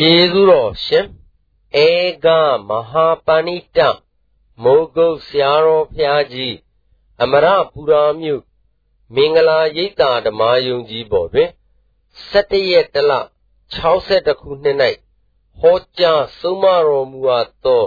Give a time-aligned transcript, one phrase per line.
[0.00, 1.06] ကျေးဇူးတော်ရှင်
[1.84, 1.88] ဧ
[2.24, 2.26] က
[2.68, 3.78] မဟာပဏိတ
[4.62, 6.56] မိုးကုတ်ဆရာတော်ဖျားကြီး
[7.22, 8.42] အမရပူရာမြို့
[9.14, 11.50] မင်္ဂလာရိပ်သာဓမ္မယုံကြီးပေါ်တွင်
[12.30, 13.12] 17ရက်တလ
[13.82, 14.76] 62ခုနှစ်၌
[15.60, 17.84] ဟောကြားဆုံးမတော်မူအပ်သော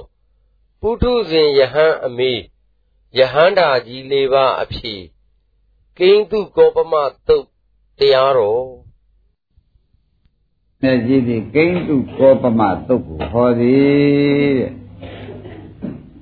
[0.80, 2.34] ပုထုဇဉ်ယဟန်အမေ
[3.18, 5.02] ယဟန္တာကြီးလေးပါအဖြစ်
[5.98, 6.94] ကိန်းသူကောပမ
[7.28, 7.46] တုတ်
[8.00, 8.91] တရားတော်
[10.82, 14.72] မြတ်ကြီးသည်ကိန်းသူကောပမတုတ်ကိုဟောသည်တဲ့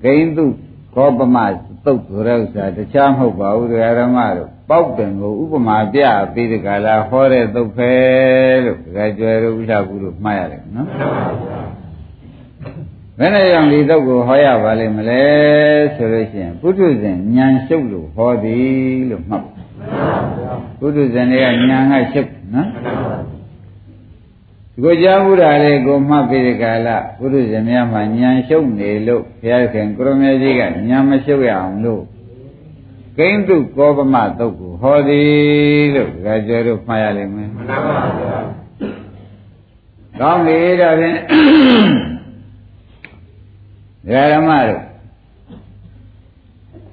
[0.04, 0.46] ကိန်းသူ
[0.96, 1.38] ကောပမ
[1.86, 6.02] တုတ်ဆိုတဲ့ဥစ္စာတခြားမဟုတ်ပါဘူးတရားဓမ္မတို့ပေါက်ပင်ကိုဥပမာပြ
[6.34, 7.94] ပြီးဒီကလာဟောတဲ့သုတ်ပဲ
[8.66, 10.88] လို့ဒကာကျွယ်တို့ဥဒ္ဓဘူးလို့မှားရတယ်နော်
[13.18, 15.24] ဘယ်နဲ့ကြောင့်ဒီသုတ်ကိုဟောရပါလိမ့်မလဲ
[15.96, 19.52] ဆိုလို့ရှိရင်ပုထုဇဉ်ဉာဏ်ရှုပ်လို့ဟောသည်လို့မှတ်ပါ
[20.80, 23.09] ပုထုဇဉ်တွေကဉာဏ်ကရှုပ်နော်ဒီ
[24.84, 30.66] ကိုကြားမှုတာလေးကိုမှတ်ပြီးဒီကလာပုထုဇဉ်များမှာဉာဏ်ရှုပ်နေလို့ဘုရားခင်ကိုရမေကြီးကဉာ
[30.98, 32.04] ဏ်မရှုပ်ရအောင်လို့
[33.18, 37.78] ကိန်းတုကောပမသုတ်ကိုဟောသည်လို့ဒါကြောတို့မှားရလိမ့်မယ်မှန်ပါ
[38.20, 38.38] ဗျာ
[40.20, 41.18] ကောင်းပြီဒါဖြင့်
[44.34, 44.84] ဓမ္မတို့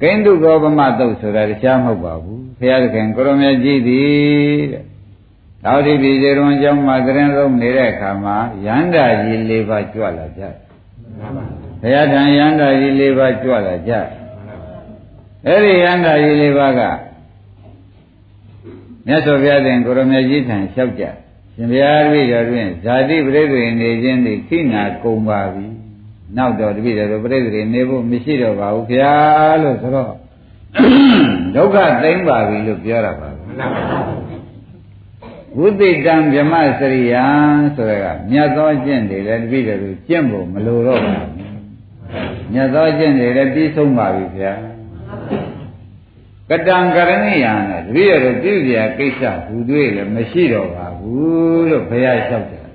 [0.00, 4.95] ကိန်းတုကောပမသုတ်ဆိုတာတရားမဟုတ်ပါဘူးဘုရားသခင်ကိုရမေကြီးသည်တဲ့
[5.66, 8.36] သောတိပိစေရုံအကြောင်းမှာသရင်လုံးနေတဲ့အခါမှာ
[8.66, 10.42] ယန္တာကြီး၄ပါးကြွလာကြ
[11.80, 13.92] ဘုရားထံယန္တာကြီး၄ပါးကြွလာကြ
[15.46, 16.82] အဲ့ဒီယန္တာကြီးလေးပါးက
[19.06, 21.04] မြတ်စွာဘုရားတင်ကိုရမေကြီးထံလျှောက်ကြ
[21.54, 25.66] ရှင်ဘုရားတပည့်တော်တွင်ဇာတိပရိသေနေခြင်းသည်ခိနာကုန်ပါပြီ
[26.36, 29.14] နောက်တော့တပည့်တော်ပရိသေနေဖို့မရှိတော့ပါဘူးဗျာ
[29.62, 30.12] လို့ဆိုတော့
[31.54, 33.28] ဒုက္ခသိမ့်ပါပြီလို့ပြောတာပါ
[35.58, 37.24] ဝိသိတံဗြမစရိယံ
[37.76, 41.56] ဆိုရကမြတ်သောကျင့်တွေလည်းတပည့်တော်ကျင့်ဖို့မလိုတော့ပါဘူး
[42.52, 44.52] မြတ်သောကျင့်တွေလည်းပြီးဆုံးပါပြီဗျာ
[46.50, 52.66] ကတံကရဏိယံနဲ့တပည့်တော်ပြုပြကိစ္စဘူးတွေ့လည်းမရှိတော့ပါဘူးလို့ဘုရားလျှောက်တယ်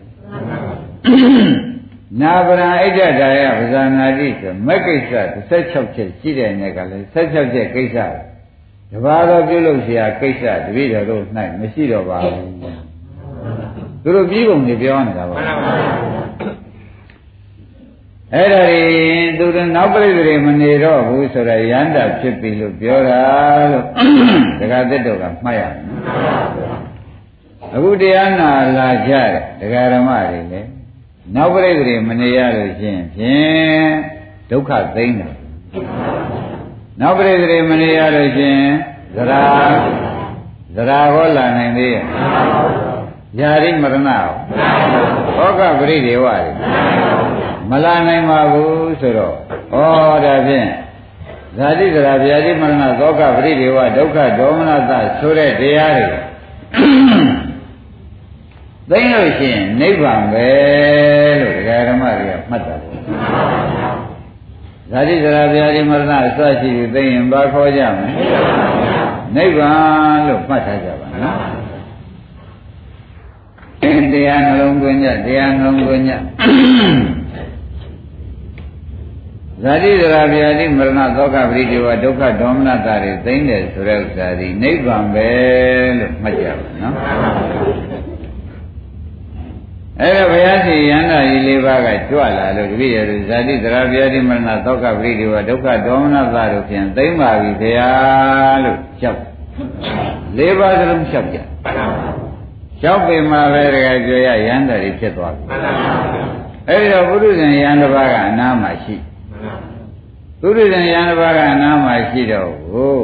[2.22, 5.12] နာပရံဣဒ္ဓဒါယပဇာနာတိဆိုမက်ကိစ္စ
[5.50, 7.98] 16ချက်ရှိတဲ့နေ့ကလည်း16ချက်ကိစ္စ
[8.93, 11.23] တပါးတော့ပြုလုပ်เสียကိစ္စတပည့်တော်တို့၌
[11.61, 12.51] မရှိတော့ပါဘူး
[14.03, 15.37] သူတို့ပြီးပုံတွေပြောနေတာပါ
[18.35, 23.23] အဲ့ဒါရင်သူတို့နောက်ပြိတ္တိမနေတော့ဘူးဆိုတော့ရန္တာဖြစ်ပြီလို့ပြောတာ
[23.71, 23.85] လို့
[24.61, 25.75] ဒကာသစ်တော်ကမှတ်ရမယ်
[27.75, 30.69] အခုတရားနာလာကြတယ်ဒကာဓမ္မတွေလည်း
[31.35, 33.91] နောက်ပြိတ္တိမနေရလို့ရှင်ဖြင့်
[34.51, 35.33] ဒုက္ခသိမ့်တယ်
[37.00, 38.60] နောက်ပြိတ္တိမနေရလို့ရှင်
[39.16, 39.44] သရာ
[40.76, 42.04] သရာဟောလာနိုင်သေးရဲ့
[43.40, 43.98] ယာရိမရဏ
[45.36, 46.38] ဟောကပရိဒေဝတွေ
[47.70, 49.36] မလာနိုင်ပါဘူးဆိုတော့
[49.74, 49.76] ဩ
[50.26, 50.70] ဒါဖြင့်
[51.58, 56.08] ဇာတိကရာဗျာတိမရဏသောကပရိဒေဝဒုက္ခဒေါမနသဆိုတဲ့တရားတွေ
[58.90, 60.48] သိလို့ရှိရင်နိဗ္ဗာန်ပဲ
[61.42, 63.71] လို့ဒကာဓမ္မတွေကမှတ်တာပေါ့
[64.92, 68.10] ဇာတိကရာဗျာတိမရဏအစရှိပြီးသိရင်ဘာခေါ်ကြမလဲ
[69.36, 71.62] နိဗ္ဗာန်လို့မှတ်ထားကြပါနော်
[74.14, 76.14] တရားနှလုံးသွင်းကြတရားနှလုံးသွင်းကြ
[79.64, 85.30] ဇာတိဒရာဗျာတိမရဏသောကပရိဒေဝဒုက္ခဒေါမနတာတွေသိမ့်တယ်ဆိုတဲ့ဥစ္စာဒီနိဗ္ဗာန်ပဲ
[86.00, 87.91] လို့မှတ်ကြပါနော်
[90.02, 92.98] အဲ့ဒါဘုရားရှင်ယန္တာကြီးလေးပါးကကြွလာလို့တပည့်ရ
[93.30, 99.20] ဇာတိဒရာဗျာတိမရဏသောကပရိဒေဝဒုက္ခဒေါမနတာတို့ဖြင့်သိမ့်ပါပြီဘုရားလို့လျှောက်
[100.38, 105.44] လေးပါးစလုံးလျှောက်ကြလျှောက်ပေမှာပဲတကယ်ကြွရယန္တာကြီးဖြစ်သွားပြီ
[106.68, 109.12] အဲ့ဒီတော့ဘုရုဇဉ်ယန္တပါးကအနားမှာရှိတယ်
[110.42, 113.00] သုရိဇံယန္တဘာကအနားမှာရှိတော့ဟို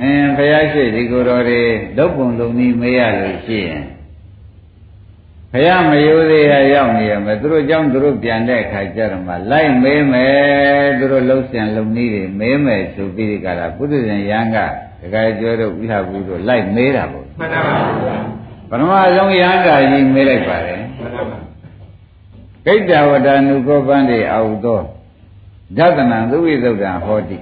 [0.00, 1.62] အင်းဘုရားရှိဒီကိုယ်တော်တွေ
[1.96, 3.95] လုတ်ပုံလုံးကြီးမေးရလို့ရှိရင်ဘု
[5.66, 14.56] ရားမယိုသေးရရောက်နေရမယ်သူတို့ကြောင့်သူတို့ပြန်တဲ့အခါကျတော့မှလိုက်မေးမယ်သူတို့လှုပ်ရှင်လုံနည်းတွေမေးမယ်ဆိုပြီးဒီကရာပုရိဇံယံက
[15.00, 17.76] ဒကာကျော်တို့ဥဟဘူးတို့လိုက်မေးတာပေါ့မှန်ပါပါ
[18.70, 21.38] ပထမဆုံးယန္တာကြီးမေးလိုက်ပါတယ်မှန်ပါပါ
[22.66, 24.80] ကိတ္တဝတ္တနုကောပန်းတွေအာဟုသော
[25.78, 27.38] ဒသနံသုဝိသုဒ္ဓံဟောတိ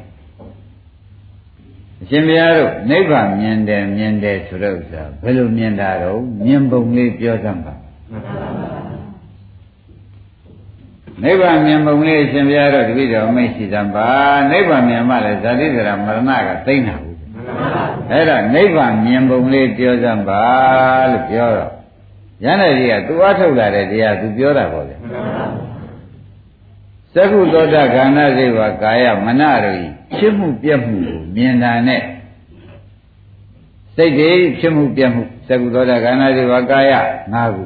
[2.03, 7.75] အရှင်ဘုရားတို့နိဗ္ဗာန်မြင်တယ်မြင်တယ်ဆိုတဲ့ဥစ္စာဘယ်လိုမြင်တာတော့မြင်ပုံလေးပြောစမ်းပါ
[11.23, 14.09] နိဗ္ဗာန်မြင်ပုံလေးအရှင်ဘုရားတို့တပည့်တော်မိတ်ရှိသံပါ
[14.51, 17.17] နိဗ္ဗာန်မြင်မှလည်းဇာတိဇရာမရဏကသိမ့်တာဘူး
[18.11, 20.43] အဲ့ဒါနိဗ္ဗာန်မြင်ပုံလေးပြောစမ်းပါ
[21.11, 21.73] လို့ပြောတော့
[22.45, 24.95] ရဟန္တာကြီးကသူအထုတ်လာတဲ့တရားသူပြောတာပေါ့လေ
[27.15, 29.87] သက္ကုသောတာခန္ဓာစိတ်ဝါကာယမနတို့ဤ
[30.17, 32.03] ဖြစ်မှုပြက်မှုကိုမြင်တာနဲ့
[33.97, 36.93] စိတ်တွေဖြစ်မှုပြက်မှုသက္ကုသောတာခန္ဓာစိတ်ဝါကာယ
[37.35, 37.65] ၅ခု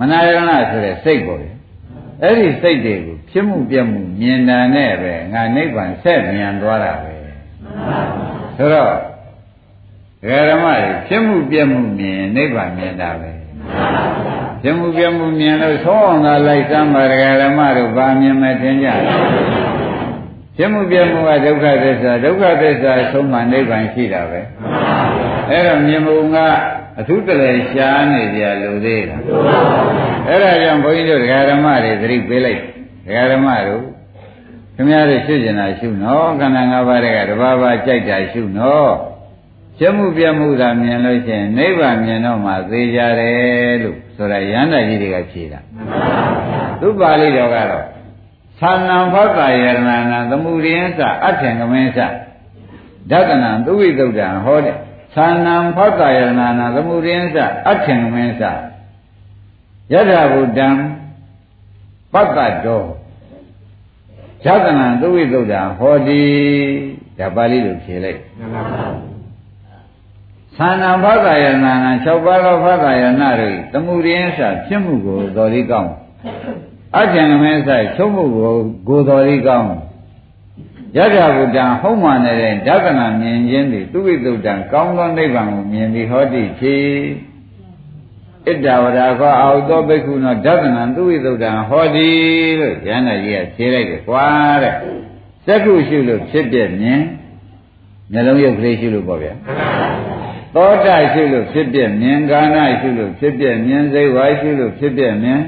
[0.00, 1.50] မနာယရဏဆိုတဲ့စိတ်ပေါ့လေ
[2.22, 7.12] အဲ့ဒီစိတ်တွေကိုဖြစ်မှုပြက်မှုမြင်တာနဲ့ပဲငါနိဗ္ဗာန်ဆက်မြန်သွားတာပဲ
[8.56, 8.92] ဆိုတော့
[10.50, 13.30] ဓမ္မတွေဖြစ်မှုပြက်မှုမြင်နိဗ္ဗာန်မြင်တာပဲ
[14.62, 17.14] ဖြစ်မှုပြက်မှုမြင်လို့သုံးအောင်သာလိုက်စမ်းပါဓ
[17.48, 19.00] မ္မတို့ဗာမြင်မဲ့ထင်ကြတယ်
[20.56, 24.40] ဖြစ်မှုပြက်မှုကဒုက္ခသစ္စာဒုက္ခသစ္စာဆုံးမှနိဗ္ဗာန်ရှိတာပဲ
[25.50, 26.38] အဲ့တော့မြင်မှုက
[26.98, 29.16] အထုတလည်းရှားနေကြလို့သေးတာ
[30.28, 32.60] အဲ့ဒါကြောင့်ဘုန်းကြီးတို့ဓမ္မတွေသတိပေးလိုက်
[33.32, 33.82] ဓမ္မတို့
[34.74, 38.92] ခင်ဗျားတို့ရှုကျင်တာရှုနော်ခန္ဓာ၅ပါးတွေကတဘာဘာကြိုက်တာရှုနော်
[39.78, 45.60] ပြမှုပြမှုသာမြင်လို့ရှိရင်နိဗ္ဗာန်မြင်တော့မှသေကြတယ်လို့ဆိုတာရဟန္တာကြီးတွေကဖြေတာ
[46.80, 47.84] သူပါဠိတော်ကတော့
[48.60, 51.98] သာဏံဖတ်တာယရဏနာသမှုရိယသအထင်ကမင်းသ
[53.10, 54.76] ဒသနံသူဝိသုဒ္ဓံဟောတဲ့
[55.14, 57.38] သာဏံဖတ်တာယရဏနာသမှုရိယသ
[57.70, 58.42] အထင်ကမင်းသ
[59.92, 60.68] ယထဗုဒ္ဓံ
[62.12, 62.86] ပတ္တတော်
[64.44, 66.22] ဇာတနာသုဝိသုဒ္ဓဟောတိ
[67.18, 68.20] ဒါပါဠိလိုဖြေလိုက်
[70.56, 75.92] သန္နံဘာသာယနာနာ၆ပါးသောဘာသာယနာတို့သမှုရင်းစာဖြစ်မှုကိုတော်ဒီကောင်း
[76.98, 78.54] အကျံမဲစာချုပ်မှုကို
[78.88, 79.70] ကိုတော်ဒီကောင်း
[80.96, 86.84] ယထာဘုဒ္ဓံဟုတ်မှန်တဲ့ဓကနာမြင်ခြင်းသည်သူဝိသုဒ္ဓံကောင်းသောနိဗ္ဗာန်ကိုမြင်ပြီးဟောတိဖြစ်
[88.44, 92.08] ဣတ္တဝရာခောအာဟုသောဘိက္ခုနောဓကနံသူဝိသုဒ္ဓံဟောတိ
[92.60, 94.26] လို့ဉာဏ်တော်ကြီးကဖြေလိုက်တယ်ကွာ
[94.62, 94.74] တဲ့
[95.44, 97.00] စက္ခုရှုလို့ဖြစ်ပြမြင်
[98.12, 99.34] မျက်လုံးရုပ်ကလေးရှုလို့ပေါ့ဗျာ
[100.54, 105.40] သောတာရှုလို့ဖြစ်ပြမြင်ကာဏရှုလို့ဖြစ်ပြမြင်စိတ်ဝါရှုလို့ဖြစ်ပြမြင်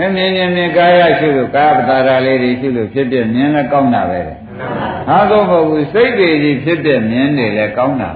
[0.00, 4.45] အမြင်မြင်မြင်ကာယရှုလို့ကာယပတာရလေးတွေရှုလို့ဖြစ်ပြမြင်လဲကောင်းတာပဲတဲ့
[5.08, 8.10] ဟာတော့မဟုတ်ဘူးစိတ်တွေကြီးဖြစ်ပြမြင်နေလဲကောင်းတာ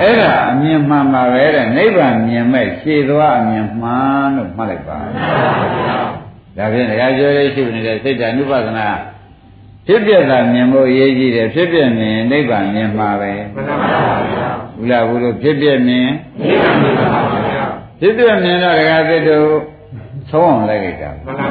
[0.00, 4.98] အဲ့ဒါအမြင်မှန်ပါပဲတဲ့နိဗ္ဗာန်မြင်မဲ့ရှည်သွားအမြင်မှန်လို့မှတ်လိုက်ပါ
[6.56, 8.88] ဒါဖြင့်တရားပြောလေးရှိနေတဲ့စိတ်ဓာတ်ဥပဒနာ
[9.86, 14.48] ဖြစ်ပြတာမြင်ဖို့အရေးကြီးတယ်ဖြစ်ပြမြင်နိဗ္ဗာန်မြင်မှာပဲမှန်ပါပါ
[14.78, 16.08] ဘုရားဘုလိုဖြစ်ပြမြင်
[16.42, 17.20] နိဗ္ဗာန်မြင်ပါပါ
[18.00, 19.48] ဖြစ်ပြမြင်တော့တရားသစ်တို့
[20.30, 21.48] သုံးအောင်လိုက်လိုက်တာမှန်ပါ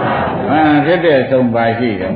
[0.49, 2.13] ပါဟမ်ဖြစ်ပြဆုံးပါရှိတယ်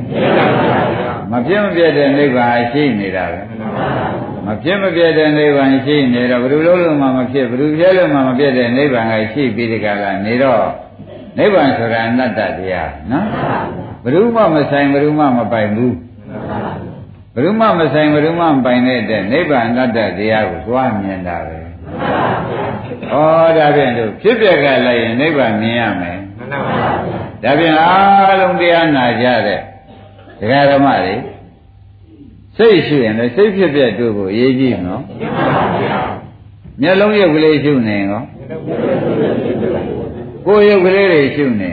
[1.30, 3.86] မဖြစ်မပြတဲ့နိဗ္ဗာန်ရှိနေတာပဲမှန်ပါပါ
[4.46, 10.64] မဖြစ်မပြတဲ့နိဗ္ဗာန်ရှိနေတော့ဘယ်လိုလုပ်လို့မှမဖြစ်ဘယ်လိုပြလို့မှမပြတဲ့နိဗ္ဗာန်ကရှိပြီးဒီကလာနေတော့
[11.38, 13.26] နိဗ္ဗာန်ဆိုတာအနတ္တတရားနော်
[14.02, 15.96] ဘယ်သူမှမဆိုင်ဘယ်သူမှမပိုင်ဘူး
[17.34, 23.14] ဘယ်သူမှမဆိုင်ဘယ်သူမှမပိုင်တဲ့တဲ့နိဗ္ဗာန်အနတ္တတရားကိုသွားမြင်တာပဲဩ
[23.56, 26.18] ဒါဖြင့်တို့ဖြစ်ပြကလိုက်ရင်နိဗ္ဗာန်မြင်ရမယ်
[27.42, 29.60] ဒါဖြင့်အားလုံးတရားနာကြတဲ့
[30.40, 31.14] ဒကာဓမ္မတွေ
[32.56, 35.02] စိတ်ရှိရင်လည်းစိတ်ဖြစ်ပြတို့ကိုအရေးကြီးနော်
[36.80, 38.22] မျက်လုံးရုပ်ကလေးရှုနေရော
[40.46, 41.70] ကိုယ်ရုပ်ကလေးတွေရှုနေ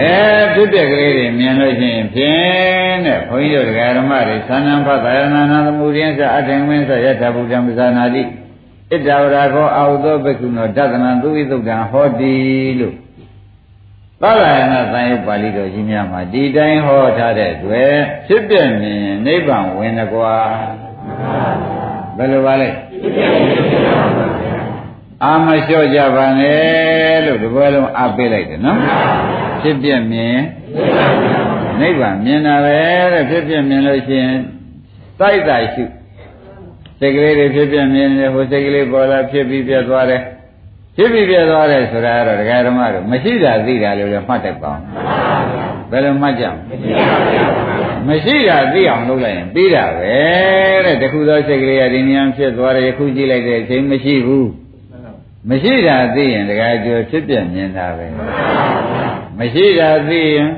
[0.00, 0.14] အဲ
[0.54, 8.26] ဖြစ်ပြကလေးတွေမြင်လို့ရှိရင်ဖြင့်တဲ့ဘုန်းကြီးတို့ဓမ္မတွေသန္နံဖသယနာနာသမှုရင်းစအထင်မင်းစယထာဘုဒ္ဓံပဇာနာတိဣ
[8.96, 12.34] တ္တဝရခောအာဟုသောဘိက္ခုနောဒသနံသူဝိသုဒ္ဓံဟောတိ
[12.80, 12.94] လို့
[14.22, 17.92] သာလယနာသံယုတ်ပါဠိတော်ကြီးများမှာဒီတိုင်းဟောထားတဲ့တွေ့
[18.26, 20.34] ဖြစ်ပြမြင်နိဗ္ဗာန်ဝင်တကွာ
[22.16, 22.68] ဘယ်လိုပါလဲ
[25.24, 28.78] အာမလျှော့ကြပါနဲ့လို့ဒီဘယ်လုံးအားပေးလိုက်တယ်နော်
[29.62, 30.38] ဖြစ်ပြမြင်
[31.80, 32.78] နိဗ္ဗာန်မြင်တာပဲ
[33.12, 34.38] တဲ့ဖြစ်ပြမြင်လို့ရှိရင်
[35.20, 35.84] တိုက်တာရှု
[37.00, 40.22] စိတ်ကလေးတွေဖြစ်ပြမြင်နေဟိုစိတ်ကလေးပေါ်လာဖြစ်ပြီးပြတ်သွားတယ်
[40.96, 44.80] ဖြစ်ပြီးပြသွားတယ်ဆိုတာကတော့ဒကာဓမ္မတို့မရှိတာသိတာလို့လည်းမှတ်တတ်ပါအောင်
[45.90, 46.54] ဘယ်လိုမှတ်ကြမ
[48.08, 50.16] မရှိတာသိအောင်လုပ်လိုက်ရင်ပြီးတာပဲ
[50.86, 54.50] တဲ့တခုသောစိတ်ကလေးကဒီဉာဏ်ဖြစ်သွားတယ်ခုကြည့်လိုက်တဲ့အချိန်မရှိဘူး
[55.48, 58.06] မရှိတာသိရင်ဒကာကျော်ဖြစ်ပြမြင်တာပဲ
[59.38, 60.48] မရှိတာသိရင်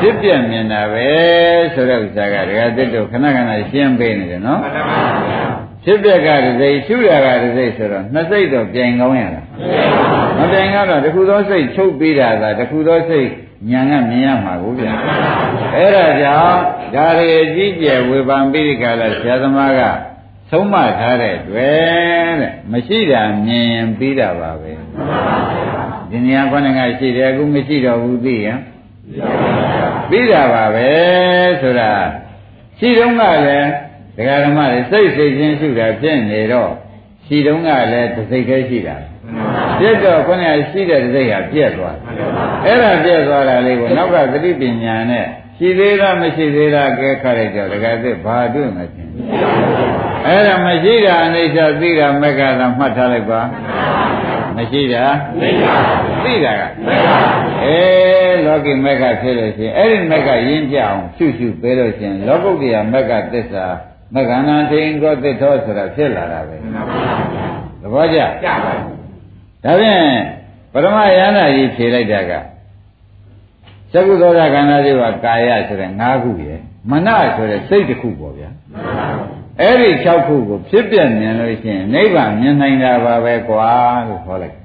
[0.00, 1.08] ဖြစ်ပြမြင်တာပဲ
[1.74, 4.60] ဆိုတဲ့ဥစ္စာကဒကာသစ်တို့ခဏခဏရှင်းပေးနေတယ်နော်
[5.86, 9.44] ဖြစ်ပြကတစိရှုရကတစိဆိုတော့နှစ်စိတ်တော့ပြိုင်ကောင်းရလား
[10.38, 13.28] မပြိုင်ကတော့တခုသောစိတ်ချုပ်ပြီးတာကတခုသောစိတ်
[13.70, 14.92] ညာကမြင်ရမှာကိုဗျာ
[15.74, 16.60] အဲ့ဒါကြောင့်
[16.94, 19.80] ဒါရီအကြီးကျယ်ဝေဖန်ပြီးဒီကလာဆရာသမားက
[20.50, 24.72] သုံးမထားတဲ့တွေ့တဲ့မရှိတာမြင်ပြီးတာပါပဲ
[26.10, 28.58] ဒီနေရာခေါင်းကရှိတယ်အခုမရှိတော့ဘူးသိရင်
[30.08, 30.88] ပြီးတာပါပဲ
[31.60, 31.90] ဆိုတာ
[32.78, 33.70] ရှိတော့ကလည်း
[34.16, 36.70] ဒကာဓမ္မတွေစိတ်စိတ်ချင်းရှုတာဖြစ်နေတော့
[37.26, 38.96] ရှိတုန်းကလည်းတစ်စိတ်တည်းရှိတာ
[39.78, 41.96] ပြက်တော့ခုနကရှိတဲ့စိတ်ဟာပြက်သွား
[42.64, 45.26] အဲ့ဒါပြက်သွားတာလေးကိုနောက်ကသတိပညာနဲ့
[45.58, 49.10] ရှိသေးလားမရှိသေးလားကဲခလိုက်တော့တကယ်သိဘာတွေ့မှချင်း
[50.26, 53.40] အဲ့ဒါမရှိတာအနိစ္စသိတာမက္ခသာမှတ်ထားလိုက်ပါ
[54.56, 55.04] မရှိတာ
[56.24, 56.62] သိတာက
[57.64, 57.78] အဲ
[58.46, 63.66] လောကီမက္ခဖြစ်လို့ရှိရင်အဲ့ဒီမက္ခရင်းပြအောင်ရှုရှုပေးလို့ရှိရင်လောကုတ္တရာမက္ခသစ္စာ
[64.14, 66.56] မက္ခဏာထိန်ကောသစ္ထောဆိုတာဖြစ်လာတာပဲ
[67.80, 70.02] သဘောကျဒါဖြင့်
[70.72, 72.32] ပရမယန္တာကြီးဖြေလိုက်တာက
[73.92, 76.60] သကုသောတာခန္ဓာတွေကကာယဆိုတဲ့၅ခုရယ်
[76.90, 78.50] မနဆိုတဲ့စိတ်တစ်ခုပေါ့ဗျာ
[79.60, 83.68] အဲ့ဒီ၆ခုကိုဖြစ်ပြမြင်လို့ရှိရင်နိဗ္ဗာန်မြင်နိုင်တာပါပဲကွာ
[84.08, 84.56] လို့ခေါ်လိုက်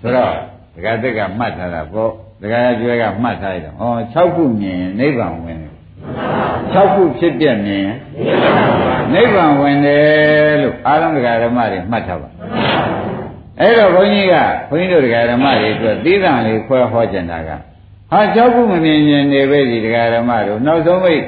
[0.00, 0.32] ဆိုတော့
[0.74, 2.10] ဒကာသက်ကမှတ်ထားတာပေါ့
[2.42, 5.73] ဒကာကျွဲကမှတ်ထားရတော့ဩ6ခုမြင်ရင်နိဗ္ဗာန်ဝင်တယ်
[6.74, 7.96] 6ခုဖြစ်ပြမြင်ရင်
[9.12, 12.28] နိဗ္ဗာန်ဝင်တယ်လို့အားလုံးဒကာဓမ္မတွေမှတ်ထားပါ
[13.60, 14.34] အဲ့တော့ဘုန်းကြီးက
[14.70, 17.50] ဘုန်းကြီးတို့ဒကာဓမ္မတွေအတွက်သီးသန့်လေးခွဲဟောကျင်တာက
[18.10, 21.22] ဟာ6ခုမမြင်ရင်နေပဲဒီဒကာဓမ္မတို့နောက်ဆုံးမိတ်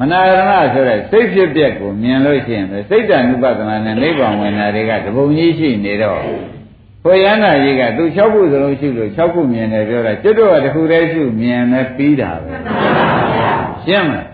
[0.00, 6.20] မနာရဏဆိုတဲ့စိတ်ဖြစ်ပျက်ကိုမြင်လို့ရှိရင်စိတ်တ ानु ပဒနာနဲ့နိဗ္ဗာန်ဝင်တာတွေကတပုံကြီးရှိနေတော့
[7.04, 12.54] ဘုရားနာကြီးကသူ6ခုစလုံးရှိလို့6ခုမြင်တယ်ပြောတာကျွတ်တော့တခုတည်းရှိမြင်လဲပြီးတာပဲ
[13.86, 14.26] ရှင်းမလား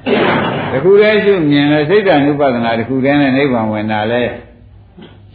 [0.73, 4.23] တခုတည်းရှိမြင်လဲစိတ်တ ानु ပဒနာတခုတည်းနဲ့နိဗ္ဗာန်ဝင်တာလဲ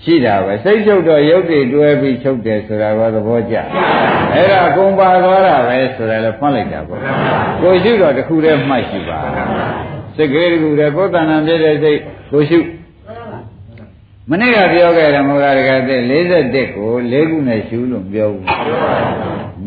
[0.03, 3.55] ရှိတာပဲစိတ်ချုပ်တော့ရုပ်တွေတွဲပြီးချုပ်တယ်ဆိုတာကသဘောကျ
[4.33, 6.99] အဲ့ဒါအကုန်ပါသွားတာပဲဆိုတာလည်းဖွင့်လိုက်တာပေါ့
[7.61, 9.19] ကိုရှိတော့တခုတည်းမှတ်ရှိပါ
[10.15, 11.99] စိတ်ကလေးတခုတည်းကိုယ်တဏ္ဍာပြည့်တဲ့စိတ်
[12.31, 12.59] ကိုရှု
[14.29, 18.45] မနေ့ကပြောခဲ့တယ်မောဂရကတဲ့41ကို၄ခုနဲ့ရှုလို့ပြောဘူး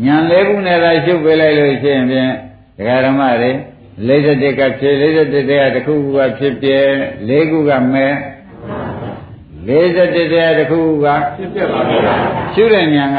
[0.03, 2.31] ညာ၄ခုနဲ့သာရှုပေးလိုက်လို့ရှိရင်ဖြင့်
[2.77, 3.51] ဒကာဓမ္မတွေ
[4.07, 6.79] 41ကဖြစ်41တည်းကတစ်ခုခုကဖြစ်ပြဲ
[7.29, 8.13] ၄ခုကမဲ့
[9.67, 12.13] 41တရားတစ်ခုကဖြစ်ပြပါဗျာ
[12.53, 13.17] ရှုတဲ့ဉာဏ်က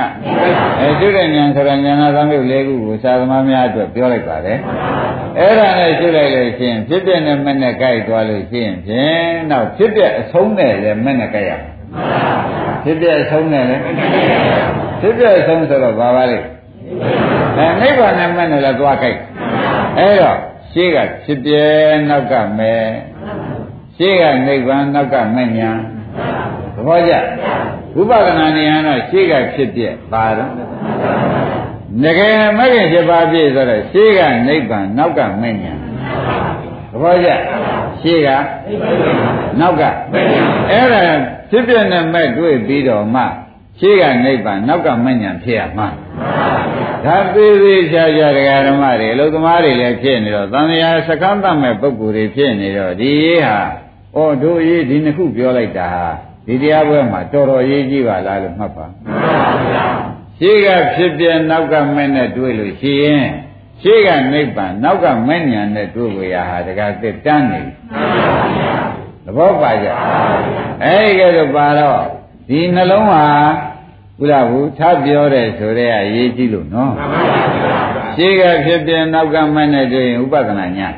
[0.81, 4.59] အဲရှုတဲ့ဉာဏ်ဆိုတော့ဉာဏ်သာမျိုး၄ခုကိုသာသမားများအတွက်ပြောလိုက်ပါတယ်
[5.39, 11.53] အဲ့ဒါနဲ့ရှုလိုက်လို့ရှိရင်ဖြစ်ပြနဲ့မဲ့နဲ့ကြိုက်သွားလို့ရှိရင်ဖြင့်နောက်ဖြစ်ပြအဆုံးနဲ့လည်းမဲ့နဲ့ကြိုက်ရ
[12.85, 13.83] ဖြစ်ပြအဆုံးနဲ့လည်း
[15.01, 16.39] ဖြစ်ပြအဆုံးဆိုတော့ဘာပါလဲ
[17.59, 19.19] အဲနိဗ္ဗာန်နဲ့မဲ့နဲ့လည်းသွားကြိုက်
[19.99, 20.39] အဲ့တော့
[20.73, 21.53] ရှေးကဖြစ်ပြ
[22.09, 22.83] နောက်ကမဲ့
[23.97, 25.71] ရှေးကနိဗ္ဗာန်နောက်ကမဲ့ညာ
[26.75, 27.13] သဘောကျ
[27.95, 30.53] ဝိပဿနာဉာဏ်တော့ရှေးကဖြစ်ပြပါတော့
[32.03, 35.77] ငကယ်မဂ္ဂင်ဖြစ်ပါပြည့်ဆိုတော့ရှေးကနိဗ္ဗာန်နောက်ကမဉ္ဇဉ်
[36.93, 37.29] သဘောကျ
[38.01, 38.29] ရှေးက
[39.61, 39.83] နောက်က
[40.71, 41.03] အဲ့ဒါ
[41.51, 43.23] ဖြစ်ပြနဲ့မဲ့တွေ့ပြီးတော့မှ
[43.81, 45.89] ရှေးကနိဗ္ဗာန်နောက်ကမဉ္ဇဉ်ဖြစ်ရမှာ
[47.05, 53.61] ဒါသေးသေးချာချာတရားဓမ္မတွေအလုသမားတွေလည်းဖြစ်နေတော့သံဃာစကမ်းတတ်မဲ့ပုဂ္ဂိုလ်တွေဖြစ်နေတော့ဒီရေးဟာ
[54.17, 55.89] ဩတို့ရေးဒီနှစ်ခုပြောလိုက်တာ
[56.47, 59.85] ဒီတရားပွဲမှာတော်တော်ရေးကြည့်ပါလားလို့မှတ်ပါမှန်ပါဗျာ
[60.39, 63.27] ရှေ့ကဖြစ်ပြနောက်ကမဲ့နဲ့တွေ့လို့ရှိရင်
[63.83, 67.61] ရှေ့ကနိဗ္ဗာန်နောက်ကမဲ့ညာနဲ့တွေ့ကိုရဟာတကသစ်တန်းနေ
[69.25, 69.87] သဘောပါကြ
[70.85, 72.03] အဲဒီကဲတော့ပါတော့
[72.49, 73.25] ဒီနှလုံးဟာ
[74.21, 76.93] ဘုရားဘူးထပြောတယ်ဆိုတဲ့အာရေးကြည့်လို့နော်
[78.17, 80.89] ရှေ့ကဖြစ်ပြနောက်ကမဲ့နဲ့တွေ့ရင်ဥပဒနာညာ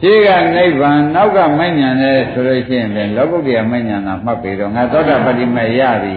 [0.00, 6.16] ရှေ့ကနိဗ္ဗာန်နောက်ကမဉ္ဇဉ်နဲ့ဆိုလို့ရှိရင်လည်းလောကုတ္တရာမဉ္ဇဉ်သာမှတ်ပြီးတော့ငါသောတာပတိမေရပြီ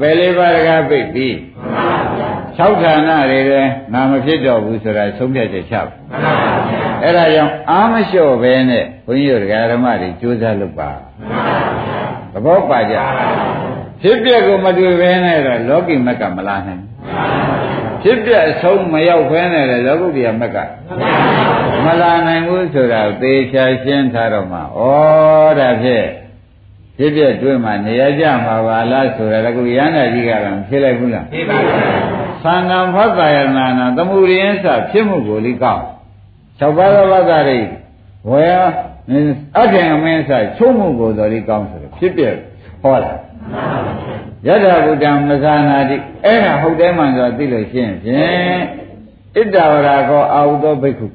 [0.00, 1.28] ဘယ်လေးပါးတကားပြိပြီ
[2.56, 5.90] ၆ဌာနတွေလည်းငါမဖြစ်တော့ဘူးဆိုတာဆုံးဖြတ်ချက်ချပါ
[7.02, 9.42] အဲ့ဒါကြောင့်အာမလျှော့ပဲနဲ့ဘုန်းကြီးတို့
[9.72, 10.90] ဓမ္မတွေကြိုးစားလုပ်ပါ
[12.32, 12.96] သဘောပါကြ
[14.02, 16.82] ဖြစ်ပျက်ကိုမတွေ့ဘဲနဲ့တော့လောကီမက်ကမလာနိုင်
[18.02, 20.58] ဖြစ်ပျက်အဆုံးမရောက်ဘဲနဲ့လည်းလောကုတ္တရာမက်က
[21.84, 24.62] မလာနိုင်ဘူးဆိုတာသေချာရှင်းထားတော့မှဩ
[25.58, 26.06] ဒါဖြင့်
[26.96, 31.72] ဖြစ်ဖြစ်တွေ့မှနေရကြမှာပါလားဆိုတာကခုရဟန္တာကြီးကလည်းဖြစ်လိုက်ဘူးလားဖြစ်ပါဘူး
[32.44, 35.82] သံဃံဖတ်တာယနာနာသမှုရိယစဖြစ်မှုကိုလိကောက်
[36.60, 37.58] ၆ပါးသောဘာသာတွေ
[38.30, 38.42] ဝေ
[39.56, 42.22] အထင်အမင်းစချုံးမှုကိုတော်လိကောင်းဆိုဖြစ်ပြ
[42.82, 43.12] ဟောတာ
[44.46, 48.60] ယထာဘုဒ္ဓံမဇာနာတိအဲ့ဒါဟုတ်တယ်မှန်ဆိုသိလို့ရှိရင်ဖြင့်
[49.34, 51.06] ဣတ္တဝရကောအာဟုသောဘိက္ခု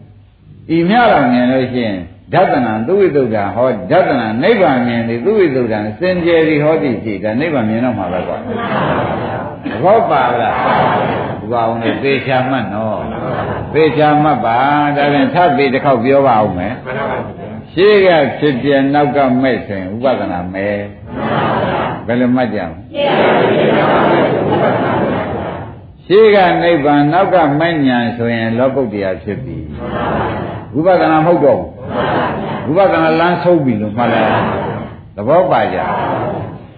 [0.75, 1.99] ဤမြတော်မြင်လို့ရှိရင်
[2.33, 8.37] ဓတနာသူဝိသုဒ္ဓဟောဓတနာနိဗ္ဗာန်မြင်သည်သူဝိသုဒ္ဓစင်ကြယ်သည်ဟောသည်ရှိဒါနိဗ္ဗာန်မြင်တော့မှာပဲကွာ
[9.83, 10.55] ဘောပါလား
[11.51, 13.01] ဘုရားအောင်လေသေချာမှတ်နော်
[13.73, 14.57] သေချာမှတ်ပါ
[14.97, 16.73] ဒါပြန်ထပ်ပြီးတစ်ခေါက်ပြောပါအောင်မယ်
[17.73, 20.75] ရှေးကဖြစ်ပြနောက်ကမဲ့ဆိုရင်ဥပဒနာမဲ့
[22.07, 23.05] ဘယ်လိုမှတ်ကြမလဲ
[26.05, 29.57] ရှေးကနိဗ္ဗာန်နောက်ကမဉ္ဇဉ်ဆိုရင်လောကုတ္တရာဖြစ်ပြီ
[30.73, 31.61] ဝိပဿနာမဟုတ်တော့
[32.65, 34.31] ဘူးဝိပဿနာလမ်းဆုံးပြီလို့မှတ်လိုက်
[35.15, 35.79] သဘောပါကြ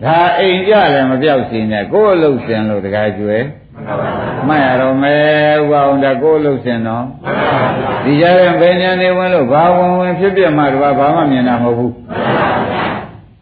[0.04, 3.38] ဒါအိမ်ကြလည်းမပြောက်စီနဲ့ကိုယ်အလုပ်စင်လို့တခါကျွဲ
[4.48, 7.06] မှတ်ရတော့မယ်ဥပအောင်ဒါကိုယ်အလုပ်စင်တော့
[8.04, 11.94] ဒီကြတဲ့ဘယ်ညာနေဝင်လို့ဘာဝင်ဝင်ဖြစ်ပြမှတော့ဘာမှမြင်တာမဟုတ်ဘူး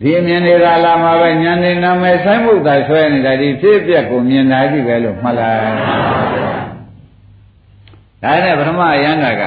[0.01, 5.59] ဒီအမြင်တွေကလာမှာပဲညာနေနာမည်ဆိုင်မှုသာဆွဲနေတာဒီဖြစ်ပြကိုမြင်တာကြည့်ပဲလို့မှတ်လိုက်
[8.23, 9.45] ဒါနဲ့ပထမယန္တာက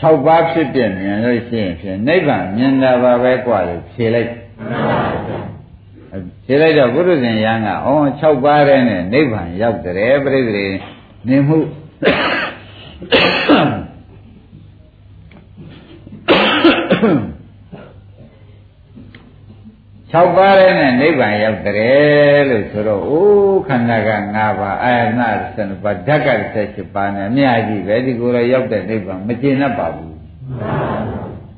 [0.00, 4.30] 6ပါးဖြစ်ပြမြင်လို့ရှိရင်ဖြင့်နိဗ္ဗာန်မြင်တာပါပဲกว่าလို့ဖြေလိုက်
[6.44, 7.74] ဖြေလိုက်တော့ဘုရုဇင်ယံကဩ
[8.20, 10.66] 6ပါးတဲ့နဲ့နိဗ္ဗာန်ရောက်တယ်ပြိတ္တိ
[11.28, 11.58] နေမှု
[20.15, 26.29] 6ပါးတဲ့နဲ့နိဗ္ဗာန်ရောက်တယ်လို့ဆိုတော့အိုးခန္ဓာက5ပါးအာယနာ7ပါးဓာတ်က
[26.63, 30.13] 78ပါးနဲ့အများကြီးပဲဒီကိုယ်တော့ရောက်တဲ့နိဗ္ဗာန်မကျေနပ်ပါဘူး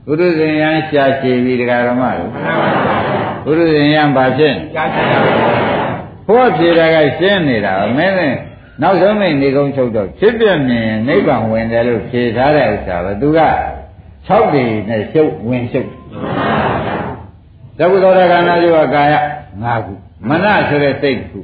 [0.05, 2.31] ဘုရုဇင်ယံရှားချေပြီတရားဓမ္မလို့
[3.45, 5.17] ဘုရုဇင်ယံဘာဖြစ်ရှားချေပါ
[6.27, 8.33] ဘုရားဖြေတာကရှင်းနေတာမင်းနဲ့
[8.81, 13.39] နောက်ဆုံးမိနေကုန်းချုပ်တော့ဖြစ်ပြမြင်နိဗ္ဗာန်ဝင်တယ်လို့ဖြေထားတဲ့ဥစ္စာပဲသူက
[14.27, 15.89] 6ပေနဲ့ရှုပ်ဝင်ရှုပ်
[17.77, 19.13] သကုသောတခန္ဓာယောကာယ
[19.63, 19.93] ၅ခု
[20.29, 21.39] မနဆိုတဲ့စိတ်တစ်ခု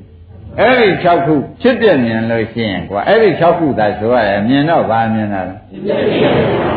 [0.59, 5.55] အဲ့ဒီ6ခုဖြစ်ပြမြင်လို့ရှိရင်ကွာအဲ့ဒီ6ခုသာဆိုရတယ်မြင်တော့ဗာမြင်တာလဲ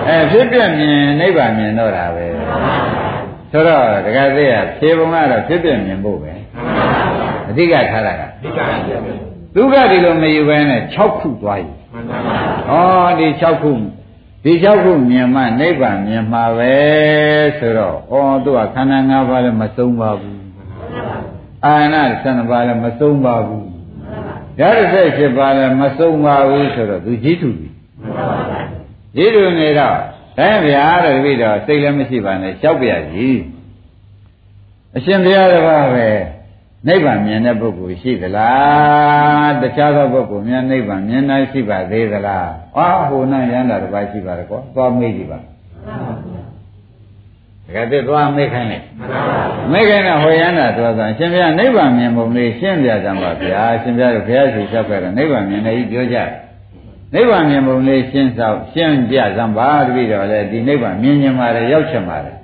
[0.09, 2.27] အဲဖြစ်ပြမြင်နိဗ္ဗာန်မြင်တော့တာပဲ
[3.51, 6.33] ဆိုတော့တခါသေးရဖြေပုံကတော့ဖြစ်ပြမြင်ဖို့ပဲ
[7.49, 8.23] အဓိကထားတာက
[9.55, 11.71] ဒုက္ခဒီလိုမယူဘဲနဲ့6ခုသွားယူ
[12.71, 12.73] ဩ
[13.19, 13.71] ဒီ6ခု
[14.49, 16.75] ဒီ6ခုမြင်မှနိဗ္ဗာန်မြင်မှာပဲ
[17.59, 20.41] ဆိုတော့ဩသူကခန္ဓာ၅ပါးလည်းမဆုံးပါဘူး
[21.65, 23.67] အာနာ12ပါးလည်းမဆုံးပါဘူး
[24.59, 27.69] ဓာတ်18ပါးလည်းမဆုံးပါဘူးဆိုတော့သူကြီးထုပြီ
[29.17, 29.97] ကြီးထုနေတော့
[30.39, 33.39] ဒါဗျာတဲ့ပြီးတော့စိတ်လည်းမရှိပါနဲ့ရှောက်ပြကြီး
[34.97, 36.09] အရှင်ဘုရားတပါးပဲ
[36.89, 45.43] နိဗ္ဗာန်မြင်တဲ့ပုဂ္ဂိုလ်ရှိသလားတခြားသောပုဂ္ဂိုလ်များနိဗ္ဗာန်မြင်နိုင်ရှိပါသေးသလားအာဟိုနာရန်တာတစ်ပါးရှိပါတယ်ကွာသွားမေးကြည့်ပါတ
[47.75, 48.85] ကယ်တည်းသွားမေးခိုင်းလိုက်
[49.73, 56.31] မေးခိုင်းတဲ့ဟိုရန်တာသွားဆိုရှင်ဘုရားနိဗ္ဗာန်မြင်ပုံလေးရှင်းပြကြပါဗျာရှင်ဘုရားတို့ဘုရားရှိချက်ခဲ့တော့နိဗ္ဗာန်မြင်တယ်ကြီးပြောကြတယ်
[57.15, 62.37] နိဗ္ဗာန်မြင်ပုံလေးရှင်းဆောင်ရှင်းပြစမ်းပါတပည့်တော်လည်းဒီနိဗ္ဗာန်မြင်မြင်ပါတယ်ရောက်ချင်ပါတယ်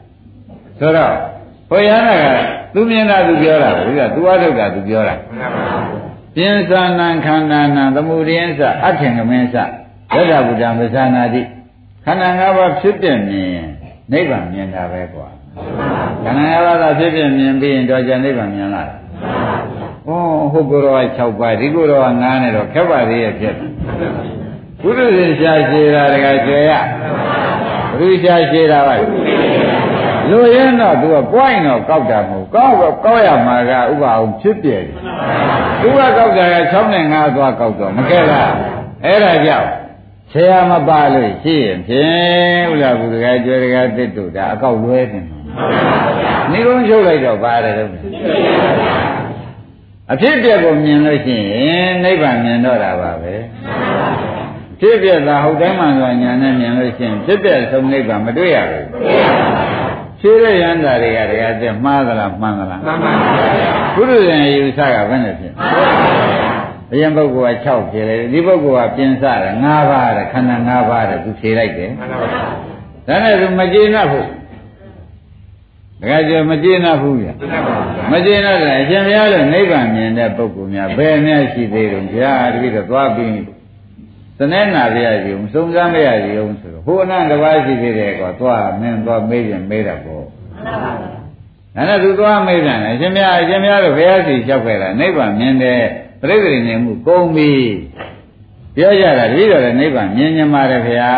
[0.78, 1.14] ဆိုတော့
[1.70, 5.14] ဟိုရဟနာက သူမြင်တာသူပြောတာဘုရားသူအထုတ်တာသူပြောတာ
[6.34, 11.42] ပြင်းစာနံခန္ဓာနံသမှုရိယစအထင်ကမင်းစယတ္တဗုဒ္ဓမဇာနာတိ
[12.04, 13.62] ခန္ဓာ၅ပါးဖြစ်ပြမြင်
[14.12, 15.28] နိဗ္ဗာန်မြင်တာပဲကွာ
[16.24, 18.98] ခန္ဓာ၅ပါးသာဖြစ်ပြမြင်ပြီးရင်တော့ကျန်နိဗ္ဗာန်မြင်လာတယ်
[20.08, 20.10] ဩ
[20.52, 23.54] ဟုတ်ကိုယ်တော်က6ပါးဒီကိုယ်တော်က9နဲ့တော့ခက်ပါသေးရဲ့ဖြစ်
[24.82, 26.70] ဘုရုရှင်ရှားရှည်တာတကယ်ကျေရ
[27.98, 28.94] ဘုရုရှားရှည်တာပါ
[30.30, 34.84] လူရင်တော့သူက point တော့ကောက်တာမဟုတ် ကောက်တော့ကောက်ရမှာကဥပအောင်ဖြစ်ပြတယ်
[35.80, 38.52] သူကကောက်တာက6နဲ့5သွားကောက်တော့မကဲလား
[39.04, 39.70] အဲ့ဒါကြောင့်
[40.32, 45.38] ဆရာမပါလို့ရှိရင်ဖြင့်ဥလားဘုရားကျွဲတကားတစ်တို့ဒါအကောက်လွဲနေမှာ
[46.52, 47.90] နေကုန်းချုပ်လိုက်တော့ပါတယ်တော့
[50.12, 53.34] အဖြစ်ပြက်ကိုမြင်လို့ရှိရင်နိဗ္ဗာန်မြင်တော့တာပါပဲ
[54.80, 58.86] ဖြစ်ပြက်သာဟုတ်တိုင်းမှန်စွာညာနဲ့မြင်လို့ရှိရင်ဖြစ်ပြက်ဆုံးနိဗ္ဗာန်မတွေ့ရဘူး
[60.22, 63.32] ဖြေတဲ့ရန်တာတွေကတကယ်တည်းမှားသလားမှန်သလားမှန်ပါပါ
[63.94, 65.52] ဘုရားရှင်ယူဆကဘယ်နဲ့ဖြစ်
[66.92, 72.28] အရင်ပုဂ္ဂိုလ်က6ဖြေတယ်ဒီပုဂ္ဂိုလ်ကပြင်စတယ်5ပါးတဲ့ခန္ဓာ5ပါးတဲ့သူဖြေလိုက်တယ်မှန်ပါပါ
[73.06, 74.28] ဒါနဲ့သူမကျေနပ်ဘူး
[76.00, 77.28] တကယ်ကြမကျေနပ်ဘူးဗျ
[78.12, 83.51] မကျေနပ်တယ်အရှင်ဘုရားလည်းနိဗ္ဗာန်မြင်တဲ့ပုဂ္ဂိုလ်များဘယ်နဲ့ရှိသေးတယ်ဗျာတပည့်တော့သွားပြီးသ
[84.52, 90.24] နဲ့နာပြရစီအောင်စုံစမ်းပြရစီအောင်ဆိုတော့ဟိုအနန္တပါးရှိသေးတယ်ကွာသွားမင်းသွားမေးရင်မေးတာပေါ့
[91.74, 95.80] ဒါနဲ့သူသွားမေးတယ်အရှင်မြတ်အရှင်မြတ်တို့ဘုရားစီလျှောက်ခဲ့တာနိဗ္ဗာန်မြင်တဲ့
[96.22, 97.52] ပြိဿရိနေမှုကုန်ပြီ
[98.76, 101.10] ပြောကြတာတပည့်တော်လည်းနိဗ္ဗာန်မြင်ညပါတယ်ဗျာ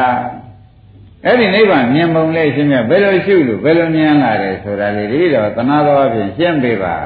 [1.24, 6.96] အဲ့ဒီနိဗ္ဗာန်မြင်ပုံလေးရှင်မြတ်ဘယ်လိုရှုလို့ဘယ်လိုမြင်လာတယ်ဆိုတာလေတပည့်တော်သနာတော်အပြင်ရှင်းပေးပါ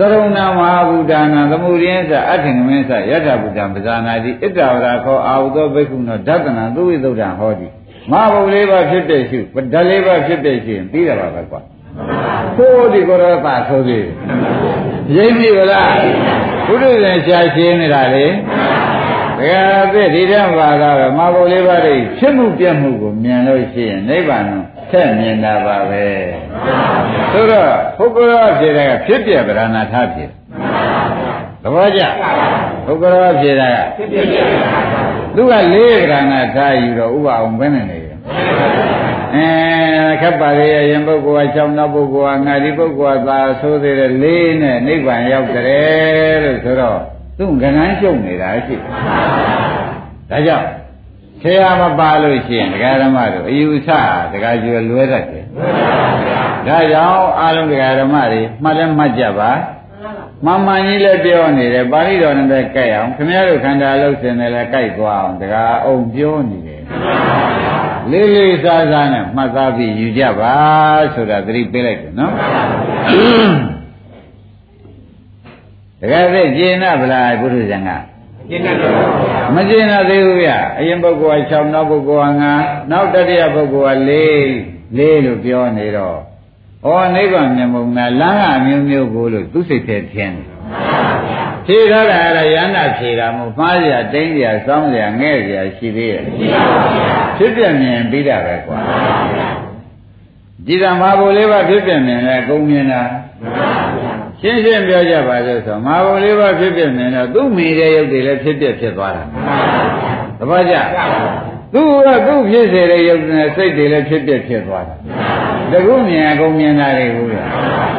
[0.00, 7.66] သရုံနာမဟာဗုဒ္ဓနာသမှုရင်းစအထင်ကမင်းစယတ္ထဗုဒ္ဓံပဇာနာတိဣတ္တဝရခောအာဟုသောဘိက္ခုနောဓတနာသူဝိသုဒ္ဓံဟောတိ
[8.12, 9.38] မဟာဘုလေးပါဖြစ်တဲ့ရှု
[9.72, 11.60] ဓာတ်လေးပါဖြစ်တဲ့ရှုရင်ပြီးတာပါပဲကွာ
[12.58, 14.06] ကိုယ်ဒီကိုယ်တော့ပါဆိုသေး
[15.16, 15.94] ရိပ်ပြီဗလား
[16.66, 18.26] ဘုရားရှင်ရှားရှင်းနေတာလေ
[19.40, 24.44] ဘယ်အသိဒီတည်းပါတာပဲမဟာဘုလေးပါတွေဖြစ်မှုပြတ်မှုကိုမြင်လို့ရှိရင်နိဗ္ဗာန်
[24.92, 26.04] ဆက်မြင်တာပါပဲ
[27.32, 30.24] ဆိုတော့ပုဂ္ဂိုလ်ဖြေတဲ့ကဖြစ်ပြဗရဏထားဖြေ
[31.62, 32.02] သဘောကျ
[32.86, 34.36] ပုဂ္ဂိုလ်ဖြေတဲ့ကဖြစ်ပြ
[35.34, 38.14] သူကလေးဗရဏထားယူတော့ဥပအောင်ဘယ်နဲ့နေလဲ
[39.34, 39.46] အဲ
[40.20, 47.00] ခက်ပါလေရင်ပုဂ္ဂိုလ်က6နောက်ပုဂ္ဂိုလ်ကငါဒီပုဂ္ဂိုလ်ကသာဆိုသေးတယ်လေးနဲ့နိဗ္ဗာန်ရောက်တယ်လို့ဆိုတော့
[47.38, 48.76] သူ့ကဏ္ဍကျုံနေတာရှိ
[50.30, 50.66] ဒါကြောင့်
[51.42, 53.88] ဆရာမပါလို့ရှိရင်ဒကာဓမ္မတို့အယူဆ
[54.32, 55.44] ဒကာကျွယ်လွဲတတ်တယ်
[56.66, 59.50] ဒါကြောင့်အားလုံးဒကာဓမ္မတွေမှတ်လည်းမှတ်ကြပါ
[60.44, 66.82] မှန်မှန်ကြီးလည်းပြောနေတယ်ပါဠိတော်နဲ့ပဲကြိုက်အောင်ခင်ဗျားတို့ခန္ဓာလုံးစင်တယ်လည်းကြိုက်သွားအောင်ဒကာအောင်ပြောနေတယ်
[68.10, 70.54] လေးလေးစားစားနဲ့မှတ်သားပြီးယူကြပါ
[71.14, 72.34] ဆိုတာသတိပေးလိုက်တယ်နော်
[76.00, 77.90] တကယ်သိကျင်နာဗလားဘုရားဇံက
[78.50, 78.74] ကျင်နာ
[79.54, 84.10] မကျင်နာသေးဘူးဗျအရင်ပုဂ္ဂိုလ်က6နောက်ပုဂ္ဂိုလ်က9နောက်တတိယပုဂ္ဂိုလ်က
[84.96, 86.18] 4 4လို့ပြောနေတော့
[86.86, 90.46] ဩနိဗ္ဗာန်မြင်မုံနာလမ်းကအမျိုးမျိုးကိုလို့သူစိတ်ထဲထင်တယ်
[91.66, 96.24] ဖြေထားတာအဲ့ဒါရဟန္တာဖြေတာမို့မှားရတိမ့်ရစောင်းရငဲ့ရရှိသေးရဲ့
[97.36, 98.78] ဖြစ်ပြမြင်ပြီးတာပဲကွာ
[100.66, 103.02] ဒီကမှာဘိုလ်လေးပါဖြစ်ပြမြင်လဲအကုန်မြင်တာ
[104.42, 109.24] ရှင်းရှင်းပြောကြပါလို့ဆိုမှာဘုံလေးပါဖြစ်ဖြစ်နေတော့သူ့မိတဲ့ရုပ်တွေလည်းဖြစ်ဖြစ်ဖြစ်သွားတာ
[110.38, 110.74] သဘောကျ
[111.72, 114.94] သူကသူ့ဖြစ်စေတဲ့ရုပ်နဲ့စိတ်တွေလည်းဖြစ်ဖြစ်ဖြစ်သွားတာ
[115.72, 117.26] တခုမြင်အကုန်မြင်တာတွေကို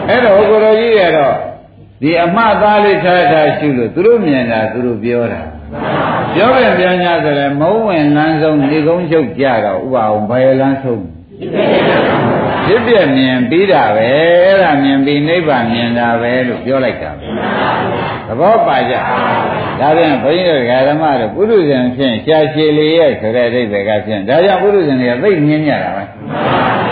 [0.08, 1.36] အဲ့တော့ကိုတော်ကြီးရတော့
[2.02, 5.42] ဒီအမှတ်သားလေးထားထားရှုလို့သူတို့မြင်တာသူတို့ပြောတာ
[6.36, 11.04] ပြောပြန်ပြန်냐ဆိုရင်မုံဝင်လမ်းဆုံးနေကုန်းချုပ်ကြတော့ဥပအောင်ဘယ်လမ်းဆုံး
[12.72, 14.10] ဖြစ်ပြမြင်ပြီးတာပဲ
[14.44, 17.12] အဲ့ဒါမြင်ပြီးနိဗ္ဗာန်မြင်တာပဲလို့ပြောလိုက်တာ
[18.28, 18.94] သဘောပါကြ
[19.80, 26.04] ဒါပြန်ဘုန်းကြီးတို့ဓမ္မတို့ပုရုဇဉ်ဖြင့်ရှားရှည်လေးရဲ့ဆိုတဲ့အိဗေကဖြင့်ဒါကြောင့်ပုရုဇဉ်တွေကသိမြင်ကြတာပဲ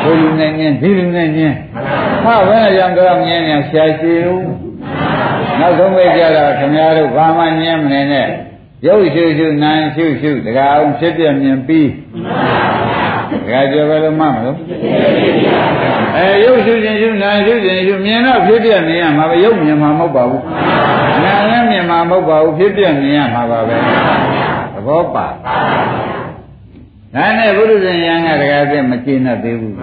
[0.04, 1.54] ဘုလူနဲ့မြင်ဒီလူနဲ့မြင်
[2.24, 4.44] ဟာဘယ်နဲ့ကြောင့်တော့မြင်နေရှားရှည်လို့
[5.60, 8.28] နောက်ဆုံးပဲကြတော့ခင်ဗျားတို့ဘာမှမြင်မနေနဲ့
[8.88, 11.90] ရုပ်ရှုရှုနာမ်ရှုရှုတကအောင်ဖြစ်ပြမြင်ပြီး
[13.32, 14.58] ဒကာကျော်ပဲလို့မှမလို့
[16.16, 20.44] အဲရုပ်ရှုခြင်းရှုနာရှုခြင်းရှုမြင်တော့ဖြစ်ပြမြင်ရမှာပဲရုပ်မြင်မှာမဟုတ်ပါဘူး
[21.24, 23.76] နာလည်းမြင်မှာမဟုတ်ပါဘူးဖြစ်ပြမြင်ရမှာပါပဲ
[24.74, 25.28] သဘောပါ
[27.16, 29.76] ဒါနဲ့ဘုရုဇဉ်ယံကတကယ်ပြမကျေနပ်သေးဘူး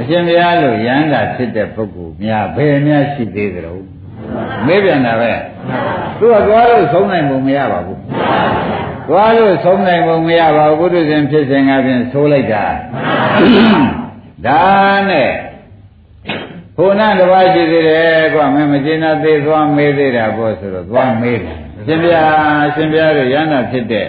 [0.00, 3.82] အရှင်ဘုရားလို့ယန္တာဖြစ်တဲ့ပုဂ္ဂိုလ်များဘယ်များရှိသေးကြတော့
[4.66, 5.32] မေးပြန်တာပဲ
[6.18, 7.98] သူကသွားလို့ဆုံးနိုင်ပုံမရပါဘူး
[9.08, 12.64] သွားလို့ဆုံးနိုင်ပုံမရပါဘူးဘုဒ္ဓဇင်ဖြစ်စဉ်ကဖြင့်ဆိုးလိုက်တာ
[14.46, 14.62] ဒါ
[15.10, 15.30] နဲ့
[16.76, 22.24] ဘုနာတစ်ပါးရှိသေးတယ်ကွာမင်းမကျေနပ်သေးသွားမေးသေးတာပေါ့ဆိုတော့သွားမေးတယ်ရှင်ဗျာ
[22.74, 24.06] ရှင်ဗျာတို့ရဟနာဖြစ်တဲ့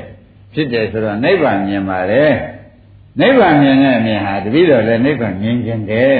[0.53, 2.33] ဖြစ်တယ်ဆိုတော့နိဗ္ဗာန်မြင်ပါတယ်
[3.19, 6.19] နိဗ္ဗာန်မြင်တဲ့အမြင်ဟာတပည့်တော်လည်းနိဗ္ဗာန်မြင်ခြင်းတယ်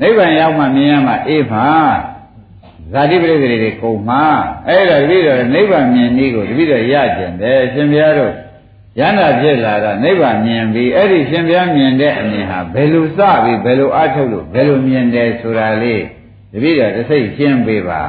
[0.00, 1.68] နိဗ္ဗာန်ရောက်မှမြင်ရမှအေးပါ
[2.92, 4.24] ဇာတိပရိသေတွေကုန်မှာ
[4.68, 8.32] အဲ့ဒါတပည့်တော်နိဗ္ဗာန်မြင်နည်းကိုတပည့်တော်ရကျင်တယ်ရှင်ဘုရားတို့
[8.98, 16.02] ရဟန္တာဖြစ်လာတာနိဗ္ဗာန်မြင်ပြီးအဲ့ဒီရှင်ဘုရားမြင်တဲ့အမြင်ဟာဘယ်လိုစပြီးဘယ်လိုအထုတ်လို့ဘယ်လိုမြင်တယ်ဆိုတာလေး
[16.52, 18.02] တပည့်တော်တစ်စိတ်ရှင်းပေးပါ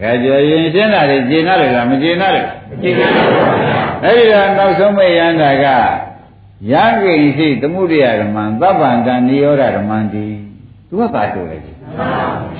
[0.00, 2.46] ဒါကြောရင်ရှင်းတာလေကျင်နာတယ်လားမကျင်နာတယ်
[2.82, 3.24] ကျင်နာတယ်
[4.04, 5.66] အဲ့ဒီတော့နောက်ဆုံးမဲ့ရဟန္တာက
[6.72, 10.26] ယံကိဉ္စီသမှုရိယဓမ္မံသဗ္ဗန္တနိရောဓဓမ္မံတိ
[10.88, 11.64] သူကသာဆိုလိုက်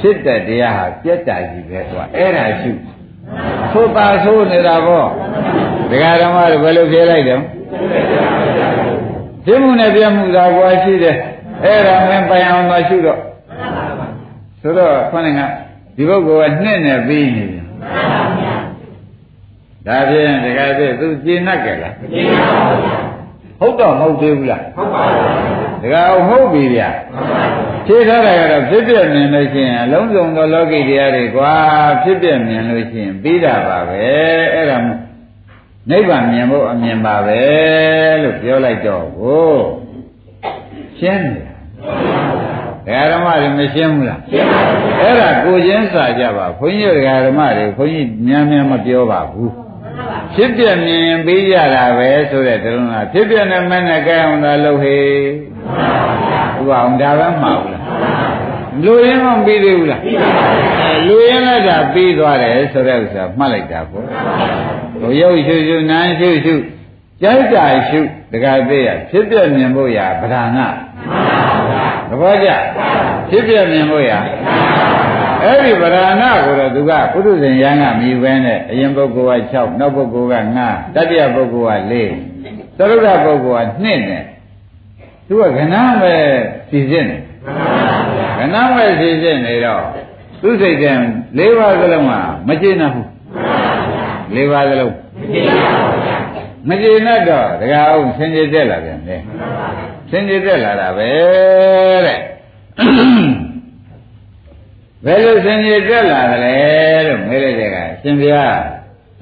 [0.01, 2.71] ဖြစ်တဲ့တရားဟာပြက်တာကြီးပဲကွာအဲ့ဒါရှု
[3.73, 5.09] သို့ပါဆိုးနေတာပေါ့
[5.91, 7.43] ဒကာဓမ္မတွေဘယ်လိုဖြေလိုက်တော့
[9.45, 11.17] ပြမှုနဲ့ပြမှုသာကွာရှိတယ်
[11.65, 13.21] အဲ့ဒါမင်းပိုင်အောင်သာရှုတော့
[14.61, 15.41] ဆိုတော့ခொနဲ့က
[15.97, 17.65] ဒီပုဂ္ဂိုလ်ကနှစ်နဲ့ပြီးနေတယ်
[19.87, 22.97] ဒါဖြင့်ဒကာပြသူကျင်납ကြလားကျင်납ပါဗျာ
[23.61, 26.89] ဟုတ်တော့မဟုတ်သေးဘူးလားဟုတ်ပါဘူးဒကာဟုတ်ပြီဗျာ
[27.87, 31.53] ဖြေထားတာကတော့ဖြစ်ပြမြင်လို့ရှိရင်အလုံးစုံသောလောကီတရားတွေကွာ
[32.03, 34.03] ဖြစ်ပြမြင်လို့ရှိရင်ပြီးတာပါပဲ
[34.55, 34.79] အဲ့ဒါ
[35.91, 37.41] နိဗ္ဗာန်မြင်ဖို့အမြင်ပါပဲ
[38.23, 39.53] လို့ပြောလိုက်တော့ကို
[40.99, 41.51] ရှင်းတယ်
[42.87, 49.53] ဒကာဓမ္မတွေမရှင်းဘူးလားရှင်းပါဘူးအဲ့ဒါကိုချင်းစာကြပါဘုန်းကြီးဒကာဓမ္မတွေဘုန်းကြီးများများမပြောပါဘူး
[50.35, 56.30] ဖြစ်ပြမြင်ရင်ပြီးကြတာပဲဆိုတဲ့တလုံးလားဖြစ်ပြနေမဲ့နဲ့ကြဲအောင်သာလုပ်ဟေး
[56.61, 57.85] ဥပအောင်ဒါပဲမှားဘူးလား
[58.85, 60.03] လူရင်းမပြီးသေးဘူးလား
[61.07, 64.05] လူရင်းလည်းဒါပြီးသွားတယ်ဆိုတဲ့ဥစ္စာမှတ်လိုက်တာပေါ့
[65.01, 66.55] ဟိုရုပ်ရှုရှုနာမ်ရှုရှု
[67.23, 68.01] ကြိုက်တာရှု
[68.33, 70.67] တခါသေးရဖြစ်ပြမြင်ဖို့ရဗဒနာ
[72.09, 72.49] သဘောကျ
[73.29, 74.13] ဖြစ်ပြမြင်ဖို့ရ
[75.43, 80.37] အဲ့ဒီဗราဏကိုတော့သူကပုထုဇဉ်ယံကမြည်ပဲနဲ့အရင်ပုဂ္ဂိုလ်က6နောက်ပုဂ္ဂိုလ်က
[80.69, 84.23] 9တတိယပုဂ္ဂိုလ်က4သရုပ်ပုဂ္ဂိုလ်က2နဲ့
[85.33, 86.15] သူကခဏပဲ
[86.71, 87.17] စီစစ်နေ
[88.39, 89.85] ခဏပဲစီစစ်နေတော့
[90.43, 90.85] သူစိတ်က
[91.39, 92.13] ၄ပါးသလုံးက
[92.49, 93.07] မကျေနပ်ဘူး
[94.35, 99.21] ၄ပါးသလုံးမကျေနပ်ပါဘူးမကျေနပ်တော့တကားအောင်ဆင်ကျေတက်လာပြန်တယ်
[100.11, 101.09] ဆင်ကျေတက်လာတာပဲ
[102.07, 102.19] တဲ့
[105.05, 106.57] ဘယ်လိုဆင်ကျေတက်လာသလဲ
[107.07, 108.59] လို့မေးလိုက်တဲ့ကအရှင်ဘုရား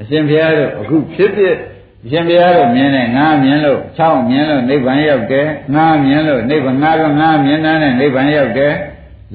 [0.01, 8.75] အရှင်ဘုရားတို့အခုဖြစ်ဖြစ်အ ရှင်ဘုရားတို့မြင်တယ်ငါမြင်လို့၆မြင်လို့နိဗ္ဗာန်ရောက်တယ်ငါမြင်လို့နိဗ္ဗာန်ငါကငါမြင်တာနဲ့နိဗ္ဗာန်ရောက်တယ်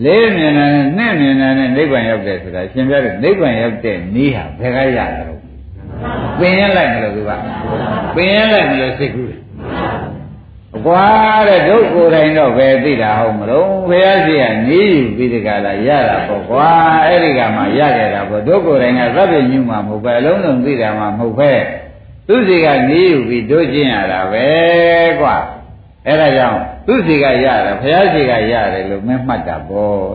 [0.03, 5.33] လေးမြင်တာနဲ့နှစ်မြင်တာနဲ့နိဗ္ဗာန်ရောက်တယ်ဆိုတာရှင်ဘုရားတို့နိဗ္ဗာန်ရောက်တဲ့နည်းဟာဘယ်ကရတာလဲ
[6.39, 7.31] ပင်ရလိုက်မလို့သူက
[8.15, 9.39] ပင်ရလိုက်မလို့စိတ်ကူးတယ်
[10.77, 11.05] အကွာ
[11.47, 16.69] တဲ့ဒုက္ကိုယ်တိုင်တော့ပဲသိတာဟုတ်မလို့ဘုရားရှိကနေယူပြီးဒီကလာရတာပေါ့ကွာ
[17.05, 21.51] အဲ့ဒီကမှရခဲ့တာပေါ့ဒုက္ကိုယ်တိုင်ကသဗ္ဗညုမှာမဟုတ်ပဲအလုံးစုံသိတာမှမဟုတ်ပဲ
[22.27, 24.47] သူစီကနေယူပြီးတို့ကျင့်ရတာပဲ
[25.19, 25.35] ကွာ
[26.07, 30.05] အဲ့ဒါကြောင့်သူစီကရတယ်ဘုရားရှိကရတယ်လို့မင်းမှတ်တာပေါ့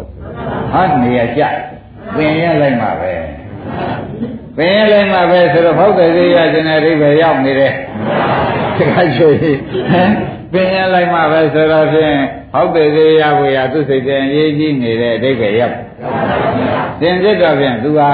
[0.73, 1.43] ဟာနေရကြ
[2.17, 3.15] ပင်ရလိုက်မှာပဲ
[4.57, 7.73] ပင်ရလိုက်မှာပဲဆိုတော့ဖောက်တယ်သေးရခြင်းနဲ့အိဗယ်ရောက်နေတယ်
[8.79, 9.31] တခါချွေ
[9.91, 10.13] ဟမ်
[10.53, 12.17] ပင်ရလိုက်မှပဲဆိုတော့ဖြင့်
[12.53, 15.77] ဟောက်တယ်သေးရဝေရသူစိတ်တဲ့အရေးကြီးနေတဲ့အဓိပ္ပာယ်ရောက်
[17.01, 18.11] သင်ဖြစ်တော့ဖြင့်သူဟာ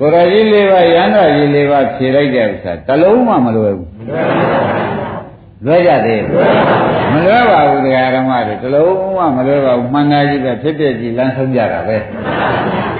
[0.00, 3.90] ကိုရကြီးလေးပါရဟန္တာကြီးလေးပါဖြေလိုက်တဲ့ဥစ္စာတလုံးမှမလွယ်ဘူး
[5.66, 6.22] လွယ်ကြသေး
[7.12, 11.96] မလွယ်ပါဘူးတရားဓမ္မတွေတလုံးမှမလွယ်ပါဘူးမှန်တာကြီးပဲဖြစ်ဖြစ်ကြီးလမ်းဆုံးကြတာပဲ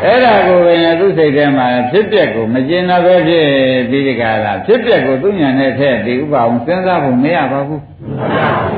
[0.05, 3.47] အဲ့ဒါကိုပဲသူစိတ်ထဲမှာဖြစ်ပြက်ကိုမကျင်တာပဲဖြစ်
[3.89, 7.83] ပြီးဒီကလာဖြစ်ပြက်ကိုသူညာနဲ့ထည့်ဒီဥပအောင်စဉ်းစားဖို့မရပါဘူး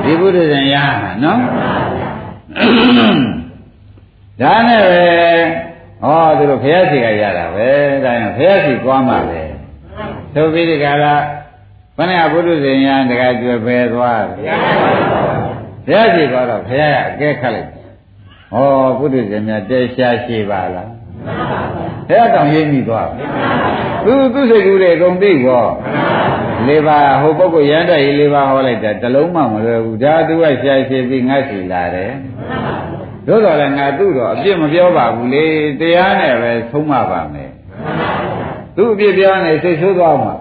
[0.03, 1.39] ဒီဘုရားရှင်ရဟမှာနော်
[4.41, 5.68] ဒါနဲ့ပဲ
[6.03, 7.69] ဟောသူတို့ဘုရားရှိခိုးရတာပဲ
[8.03, 9.41] ဒါရင်ဘုရားရှိသွားမှာပဲ
[10.35, 11.13] သို့ပြီးဒီကလာ
[11.97, 17.69] ဘယ်နဲ့ဘုရားရှင်ရတကကျွယ်ပဲသွားဘုရားရှိသွားတော့ဘုရားကအကဲခတ်လိုက်
[18.51, 18.65] ဟော
[18.99, 20.89] ဘုရားရှင်များတဲရှားရှိပါလား
[22.07, 23.09] ဘုရားတောင်ရိပ်မိသွား
[24.05, 25.65] သူသူစိတ်ကူးတွေအကုန်သိကော
[26.67, 32.11] လေးပါဟိုပုဂ္ဂိုလ်ရန်တဲ့ရေးလေးပါဟောလိုက်တာတလုံးမှမလွယ်ဘူးဒါသူကရှားရှိပြီးငတ်စီလာတယ်
[33.29, 35.45] တို့တော်လည်းငါသူ့တော့အပြစ်မပြောပါဘူးလေ
[35.79, 37.51] တရားနဲ့ပဲဆုံးမပါမယ်
[38.75, 40.33] သူ့အပြစ်ပြောနေစိတ်ဆိုးသွားမှာ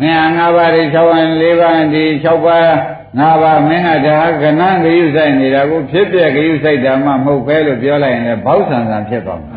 [0.00, 2.68] မင်းငါးပါးဒီ၆ပါး၄ပါးဒီ၆ပါး
[3.18, 9.52] ငါးပါးမင်းကဒါကနန်းဂယုဆိုင်နေတာကိုဖြစ်ပြဂယုဆိုင်တာမှမဟုတ်ပဲလို့ပြောလိုက်ရင်လည်းဘောက်ဆံဆံဖြစ်သွားမှာ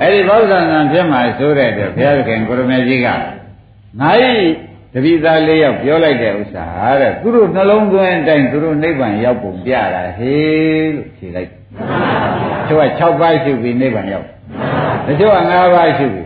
[0.00, 3.20] အဲ့ဒီဘောက်ဆံဆံဖြစ်မှာဆိုတဲ့အတွက်ဘုရားခင်ကိုရမေကြီးကငါ့
[4.98, 6.66] တပိသားလေးယောက်ပြောလိုက်တဲ့ဥစ္စာ
[7.00, 11.52] တဲ့သူတို့နှလုံးသွင်းအတိုင်းသူတို့နိဗ္ဗာန်ရောက်ပုံပြတာဟေးလို့ဖြေလိုက်တ
[12.68, 14.26] ချို့က6ပါးရှိပြီနိဗ္ဗာန်ရောက်
[15.06, 16.22] တချို့က5ပါးရှိပြီ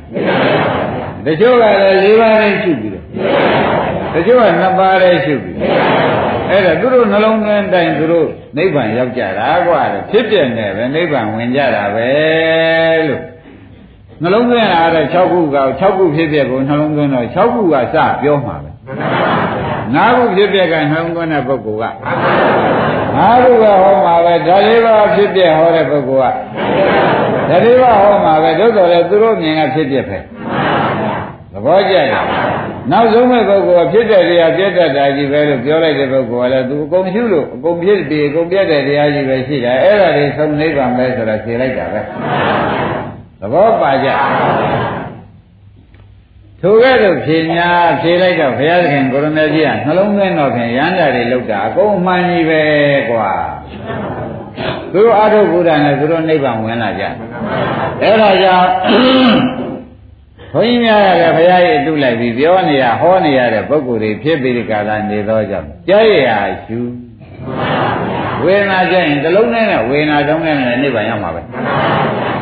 [1.27, 2.89] တချို့ကလည်း4ပါးနဲ့ရှိပြီ
[4.15, 5.53] တချို့က2ပါးနဲ့ရှိပြီ
[6.51, 9.81] အဲ့ဒါသူတို့နှလုံးသွင်းအတိုင်းသူတို့နိဗ္ဗာန်ရောက်ကြတာကွာ
[10.11, 12.09] ဖြစ်ပြနေပဲနိဗ္ဗာန်ဝင်ကြတာပဲ
[13.07, 13.21] လို့
[14.23, 18.71] နှလုံးသွင်းတာတော့6ခုက6ခုဖြစ်ပြကိုနှလုံးသွင်းတော့6ခုကစပြောမှာပဲ
[19.95, 21.95] 9ခုဖြစ်ပြကနှလုံးသွင်းတဲ့ပုဂ္ဂိုလ်က
[23.17, 26.33] 9ခုကဟောမှာပဲဒါလေးပါဖြစ်ပြဟောတဲ့ပုဂ္ဂိုလ်
[27.49, 30.19] ကဒါလေးပါဟောမှာပဲတို့တော်လည်းသူတို့မြင်ကဖြစ်ပြပဲ
[31.53, 32.07] သဘောကျတယ်
[32.91, 42.01] နောက်ဆုံးမဲ့ပုဂ္ဂိုလ်ကဖြစ်တဲ့တရားပြတ်တတ်တာကြီးပဲလို့ပြောလိုက်တဲ့ပုဂ္ဂိုလ်ကလည်းသူအကုန်ရှုလို့အကုန်ဖြစ်ပြီးအကုန်ပြတ်တဲ့တရားကြီးပဲရှိတာအဲ့ဒါတွေသုံးနိဗ္ဗာန်ပဲဆိုတာဖြေလိုက်တာပဲ
[43.41, 44.09] သဘောပါကြ
[46.61, 47.69] ထိုကဲ့သို့ဖြေညာ
[48.01, 52.63] ဖြေလိုက်တော့ဘုရားသခင်ကိုရမေကြီးကနှလုံးသွင်းတော့ဖြင့်ရဟန္တာတွေလောက်တာအကုန်မှန်ကြီးပဲ
[53.11, 53.31] ကွာ
[54.93, 57.05] သူတို့အာထုဘုရားနဲ့သူတို့နိဗ္ဗာန်ဝင်လာကြ
[58.03, 58.71] အဲ့ဒါကြောင့်
[60.53, 66.79] ဘုန်းကြီးများကလည်းဘုရားရဲ့အတုလိုက်ပြီးပြောနေရဟောနေရတဲ့ပုဂ္ဂိုလ်တွေဖြစ်ပြီးဒီကာလနေသောကြောင့်ကြားရရာရှု
[68.45, 71.41] ဝေဒနာကြရင်တစ်လုံးနဲ့ဝေဒနာတုံးနဲ့နိဗ္ဗာန်ရောက်မှာပဲ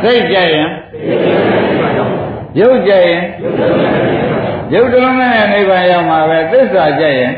[0.02, 0.68] စိတ်ကြရင်
[2.58, 3.20] ရုပ်ကြရင်
[4.74, 7.32] ရုပ်တစ်လုံးနဲ့နိဗ္ဗာန်ရောက်မှာပဲသစ္စာကြရင်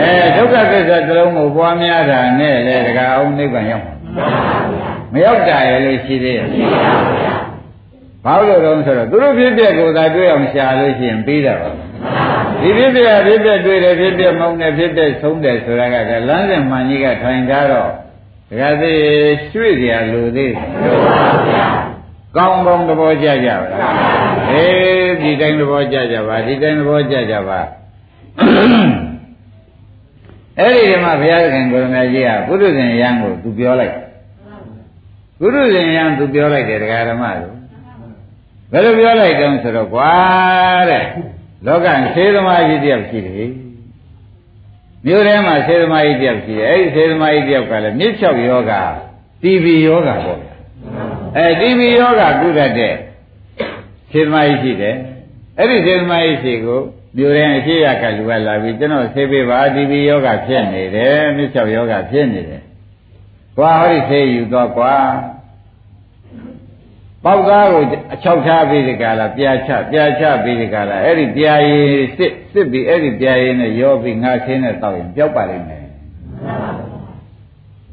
[0.00, 3.94] အဲဒုက္ခသစ္စာတစ်လုံးကိုပွားများတာနဲ့လေတကအောင်နိဗ္ဗာန်ရောက်မှာ
[5.12, 6.48] မရောက်တာရလို့ရှိသေးရဲ့
[8.24, 11.70] ဘာလို့တော့ဆိုတော့သူတို့ဖြစ်ပြက်ကိုသာတွေ့အောင်ရှာလို့ရှိရင်ပြီးတာပါ
[12.60, 15.96] ဒီဖြစ်ပြက်ဖြစ်ပြက်တွေ့တယ်ဖြစ်ပြက်မုန်းတယ်ဖြစ်ပြက်ဆုံးတယ်ဆိုတာက
[16.28, 17.90] လမ်းစဉ်မှန်ကြီးကထိုင်ကြတော့
[18.50, 18.98] ဒကာသေး
[19.52, 21.85] ရွှေ့ကြလို့သေးတယ်
[22.36, 23.94] ကောင်းကောင်းသဘောကျကြပါလား
[24.50, 27.58] အေးဒီတိုင်းသဘောကျကြပါဒီတိုင်းသဘောကျကြပါ
[30.58, 33.96] အဲ့ဒီမှာဘုရားခင်ကိုရမကြီးကပုရုဇဉ်ယံကိုသူပြောလိုက်
[35.38, 37.54] ပုရုဇဉ်ယံသူပြောလိုက်တယ်ဒကာဓမ္မတို့
[38.72, 40.12] ဘယ်လိုပြောလိုက်တုံးဆိုတော့ကွာ
[40.90, 41.04] တဲ့
[41.66, 43.50] လောကဆေးသမားကြီးတယောက်ရှိတယ်
[45.06, 48.72] မြို့ထဲမှာဆေးသမားကြီးတယောက်ရှိတယ်အဲ့ဒီဆေးသမားကြီးတယောက်ကလည်းမြစ်ချောက်ယောဂ
[49.42, 50.45] တီဘီယောဂပေါ့ဗျာ
[51.36, 52.94] အဲတီဘီယောဂကုတတ်တဲ့
[54.10, 54.96] ဆေးသမားကြီးရှိတယ်
[55.58, 56.80] အဲ့ဒီဆေးသမားကြီးရှိကို
[57.16, 62.62] မြို့တဲ့အရှိရကလူကလာပြီးကျွန်တော်ဆေးပေးပါဒီဘီယောဂဖြစ်နေတယ်မြစ်ချောက်ယောဂဖြစ်နေတယ်။
[63.56, 64.94] သွားဟောဒီဆေးယူတော့ကွာ
[67.24, 67.82] ပေါက်သားကို
[68.14, 75.84] အချောက်ထားပြီးဒီကလာပြာချပြာချပြီးဒီကလာအဲ့ဒီပြာရည်စစ်စစ်ပြီးအဲ့ဒီပြာရည်နဲ့ရောပြီးငါချင်းနဲ့တောက်ရင်ပျောက်ပါလိမ့်မယ်။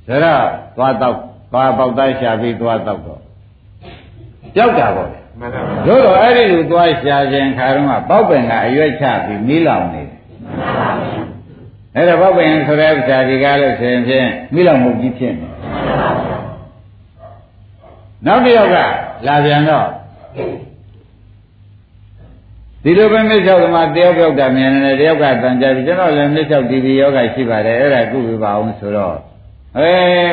[0.08, 0.44] ဒါတော့
[0.78, 1.16] သွားတော့
[1.52, 3.00] သွားပေါက်သားရှာပြီးသွားတော့
[4.58, 10.90] တော့ပျောက်တာပေါ့မှန်ပါပါတို့တော့အဲ့ဒီလိုသွားရှာခြင်းခါတော့ကပေါက်ပင်ကအရွက်ချပြီးမီးလောင်နေတယ်မှန်ပါပါ
[11.96, 15.48] အဲ့ဒါပေါက်ပင်ဆိုတဲ့ဥစ္စာဒီကားလို့ဆိုရင်ဖြင့်မီးလောင်မှုကြီးဖြစ်နေ
[18.26, 18.78] နောက်တစ်ယောက်က
[19.28, 19.88] လာပြန်တော့
[22.84, 29.16] ဒီလိုပဲမြစ်လျှောက်သမားတယောက်ပြောက်တာမြင်တယ်တယောက်ကတန်ကြပြီကျွန်တော်လည်းမြစ်လျှောက်တီဗီယောဂရှိပါတယ်အဲ့ဒါကုပြပါအောင်ဆိုတော့
[29.78, 29.92] အဲ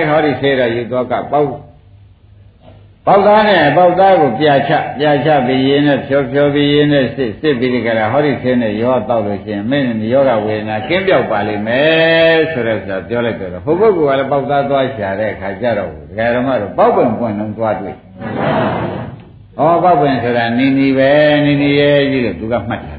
[0.09, 1.49] ဟောဒီဆေးရယူတော့ကပေါက်
[3.07, 17.97] ပေါက်သားနဲ့ပေါက်သားကိုပြာချပြာချပြီးရင်းနဲ့ဖြောဖြောပြီးရင်းနဲ့စစ်စစ်ပြီးကြတာဟောဒီဆင်းနဲ့ရောတောက်လို့ရှိရင်မင်းနဲ့ယောဂဝေဒနာကင်းပြောက်ပါလိမ့်မယ်ဆိုတဲ့ဆိုတာပြောလိုက်တော့ဟိုဘက်ကလည်းပေါက်သားသွားရှာတဲ့အခါကျတော့ဒကာဓမ္မတို့ပေါက်ပွင့်ပွင့်လုံးသွားတွေ့ဩ
[19.59, 21.11] ပေါက်ပွင့်ဆိုတာနီနီပဲ
[21.45, 22.95] နီနီရဲ့ကြီးလို့သူကမှတ်တာ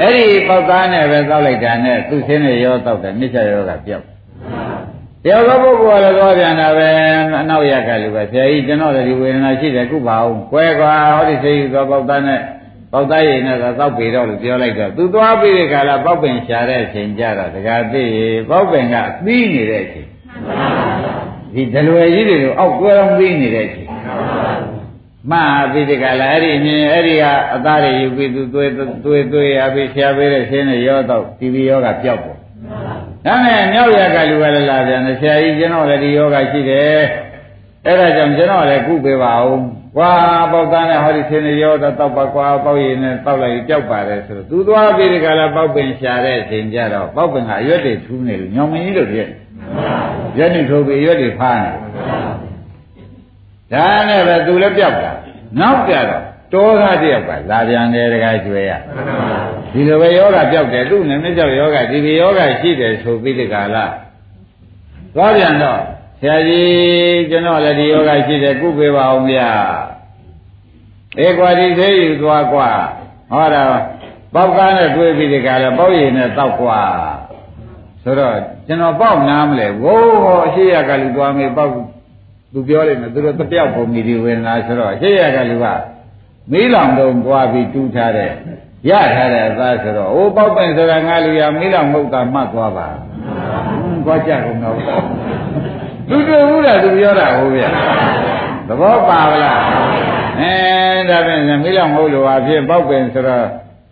[0.00, 4.17] အဲ့ဒီပေါက်သားနဲ့ပဲတောက်လိုက်တာနဲ့သူ့ဆင်းနဲ့ရောတောက်တယ်မြစ်ချရောကပြောက်
[5.24, 6.88] တရားသောပုဂ္ဂိုလ်ကလည်းသွားပြန်တာပဲ
[7.40, 12.40] အနောက်ရကလူပဲဆရာကြီးကျွန်တော်လည်းဒီဝေဒနာရှိတယ်ခုပါအောင်ကွဲကွာဟောဒီစိတ်သောပေါက်သားနဲ့
[12.92, 20.08] ပေါက်သားရည်နဲ့သာတောက်ပေတော့လို့ပြောလိုက်တော့သူသွားပြီးတဲ့ခါလာပေါက်ပင်ရှာတဲ့အချိန်ကြတော့တကားသိရေပေါက်ပင်ကသီးနေတဲ့အချိန်
[21.54, 23.88] ဒီဒလွယ်ကြီးတွေလို့အောက်ကွဲအောင်သီးနေတဲ့အချိန်
[25.30, 28.70] မှန်ပြီးဒီကလာအဲ့ဒီအမြင်အဲ့ဒီကအသားတွေယူပြီးသူသွေး
[29.04, 32.37] သွေးသွေးရပြီးဆရာပေးတဲ့ရှင်းနဲ့ရောတော့တီဗီယောဂပျောက်ပေါ့
[33.26, 36.98] ဒါနဲ့မြောက်ရကလူကလည်းလာပြန်တယ်ဆရာကြီးကျွန်တော်လည်းဒီယောဂရှိတယ်
[37.86, 39.60] အဲ့ဒါကြောင့်ကျွန်တော်လည်းကုပေးပါဦး
[39.96, 40.12] ကွာ
[40.52, 49.28] ပေါက်သားနဲ့ဟောဒီဆင်းနေရောတော့တောက်ပါကွာပေါက်ရည်နဲ့တောက်လိုက်ကြောက်ပါတယ်ဆိုတော့သူသွားပြီးဒီကလာပေါက်ပင်ရှာတဲ့အချိန်ကျတော့ပေါက်ပင်ကအရွက်တွေထူးနေလို့ညောင်မင်းကြီးတို့ပြည့်
[50.38, 51.70] ရွက်နေထိုးပြီးရွက်တွေဖားနေ
[53.72, 55.12] ဒါနဲ့ပဲသူလည်းပြောက်တာ
[55.60, 58.72] နောက်ကြတော့ တောသားတယောက်ကလာပြန်တယ်တခါကျွဲရ
[59.72, 63.84] ဒီလိုပဲယောဂပြောက်တယ်သူ့နဲ့မြကြောက်ယောဂဒီဒီယောဂရှိတယ်ဆိုပြီးဒီကလာ
[65.14, 65.80] သွားပြန်တော့
[66.20, 69.50] ဆရာကြီးကျွန်တော်လည်းဒီယောဂရှိတယ်ကုပေးပါအောင်ဗျာ
[71.24, 72.68] ဧကွာဒီသေးယူသွားကွာ
[73.32, 73.62] ဟောတာ
[74.34, 76.80] ပေါက်ကားနဲ့တွေးပြီးဒီကလာပေါက်ရည်နဲ့တောက်ကွာ
[78.02, 78.34] ဆိုတော့
[78.66, 81.72] ကျွန်တော်ပေါက်နားမလဲဝိုးဟောအရှိရကလူသွားမေးပေါက်
[82.52, 85.66] သူပြောလိုက်မယ်သူတို့တပြောက်ပုံမီဒီဝင်လာဆိုတော့အရှိရကလူက
[86.52, 88.30] မီးလောင်တော့ပွားပြီးတူးထားတဲ့
[88.90, 92.88] ရထားတဲ့အသားဆိုတော့အိုးပေါက်ပင်ဆိုတာငါလူရမီးလောင်မဟုတ်တာမှတ်သွားပါ
[94.04, 94.76] ဟွန်းကြွားကြကုန်တော့
[96.08, 97.64] သူတွေ့ဘူးလားသူပြောတာဟုတ်ဗျ
[98.68, 99.58] သဘောပါဗလား
[100.40, 100.52] အဲ
[101.08, 103.46] ဒါဖြင့်မီးလောင်မဟုတ်လို့အဖြစ်ပေါက်ပင်ဆိုတော့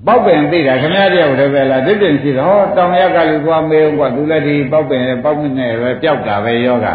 [0.06, 6.88] ပေါက်ပင်သိတာခင်ဗျားတယောက်တည်းပဲလားတစ်တင်ရှိတော့တောင်ရကလူသွားမေးဦးကသူလည်းဒီပေါက်ပင်ပေါက်ပင်နဲ့ပဲပျောက်တာပဲယောဂ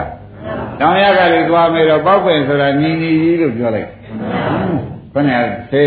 [0.79, 3.89] တောင်ရကလူသွားမေးတော့ပေါက်ပင်ဆိုတာညီညီကြီးလို့ပြောလိုက်
[5.14, 5.82] ခொနဲ့သေ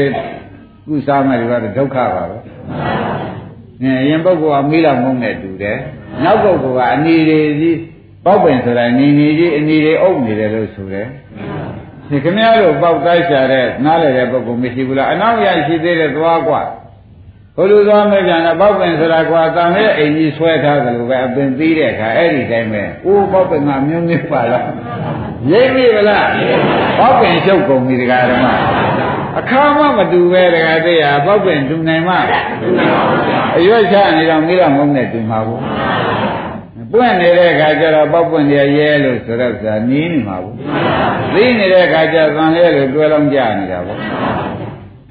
[0.87, 2.37] ကုစားမဲ့တွေကတော့ဒုက္ခပါပဲ။
[3.81, 5.77] အရင်ပုဂ္ဂိုလ်ကမိလောက်မုန်းနဲ့တူတယ်။
[6.23, 7.77] နောက်ပုဂ္ဂိုလ်ကအနီတွေကြီး
[8.25, 11.07] ပေါက်ပင်ဆိုတာနီနီကြီးအနီတွေအုပ်နေတယ်လို့ဆိုတယ်။
[12.09, 16.63] ဒီခင်ဗျားတို့ပေါက်သားရှာတဲ့နားလည်တဲ့ပုဂ္ဂိုလ်မရှိဘူးလား။အနောက်ရရှိသေးတဲ့သွားกว่า
[17.55, 24.65] ဘုလူသွားမဲ့ပြန်တော့ပေါက်ပင်ဆိုတာကွာတန်ရဲ့အိမ်ကြီးဆွဲထားတယ်လို့ပဲအပင်ပြီးတဲ့အခါအဲ့ဒီတိုင်းပဲ။အိုးပေါက်ပင်ကမျိုးမျိုးပါလား။
[25.51, 26.25] ရိပ်ပြီလား။
[26.99, 28.47] ပေါက်ပင်ချုပ်ကုန်ပြီဒကာဓမ္မ။
[29.39, 32.15] အခါမှမတူပဲတခါတည်းဟာပေါက်ပင်တူနိုင်မှ
[33.57, 35.61] အရွက်ချနေတော့မိတော့မုန်းနဲ့တူမှာဘူး
[36.93, 40.55] ပွင့်နေတဲ့အခါကျတော့ပေါက်ပွင့်ရရဲလို့ဆိုတော့ဆိုတာနီးနေမှာဘူး
[41.33, 43.97] သိနေတဲ့အခါကျသံလဲလို့တွဲလုံးကြနေတာပေါ့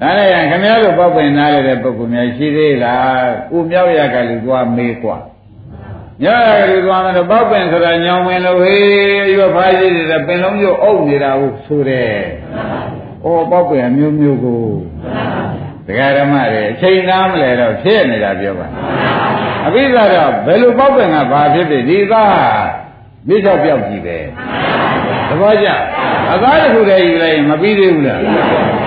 [0.01, 5.17] ဒါနဲ့ရခင်ဗျားတို့ပေါက်ပွင့်နားရတဲ့ပုဂ္ဂိုလ်များရှိသေးလားဦးမြောက်ရကလူသွားမေးกว่า
[6.23, 12.19] ညရကလူသွားမယ်တော့ပေါက်ပင်ဆိုတာညောင်ပင်လို့ဟေးရွဖားရှိတဲ့ပင်လုံးကျအုပ်နေတာဟုတ်ဆိုတယ်
[13.24, 14.64] ဩပေါက်ပြန်မျိုးမျိုးကို
[15.86, 18.66] ဒကာဓမ္မတွေအချိန်သားမလဲတော့ဖြစ်နေတာပြောပါ
[19.66, 22.34] အဘိဓါတော့ဘယ်လိုပေါက်ပြန်ကဘာဖြစ်ဖြစ်ဒီသား
[23.28, 24.18] မိစ္ဆာပြောက်ကြည့်ပဲ
[25.28, 25.68] သဘောကျ
[26.32, 28.20] အသားတစ်ခုတည်းယူလိုက်မပြီးသေးဘူးလား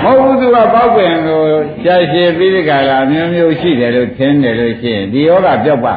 [0.03, 1.41] မဟုတ်ဘူးသူကပေါက်ပြန်ကို
[1.83, 5.95] ရှားရှည်ပြီးဒီကလာမျိုးမျိုးရှိတယ်လို့ထင်တယ်လို့ရှိရင်ဒီယောဂပြောက်ပါ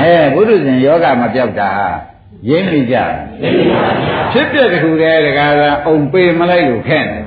[0.00, 1.70] အဲဘုရုဇဉ်ယောဂမပြောက်တာ
[2.48, 2.96] ရင်းမိကြ
[4.32, 7.23] ဖြစ်ပြတခုတည်းတကားကအုံပေမလိုက်လို့ခဲ့တယ်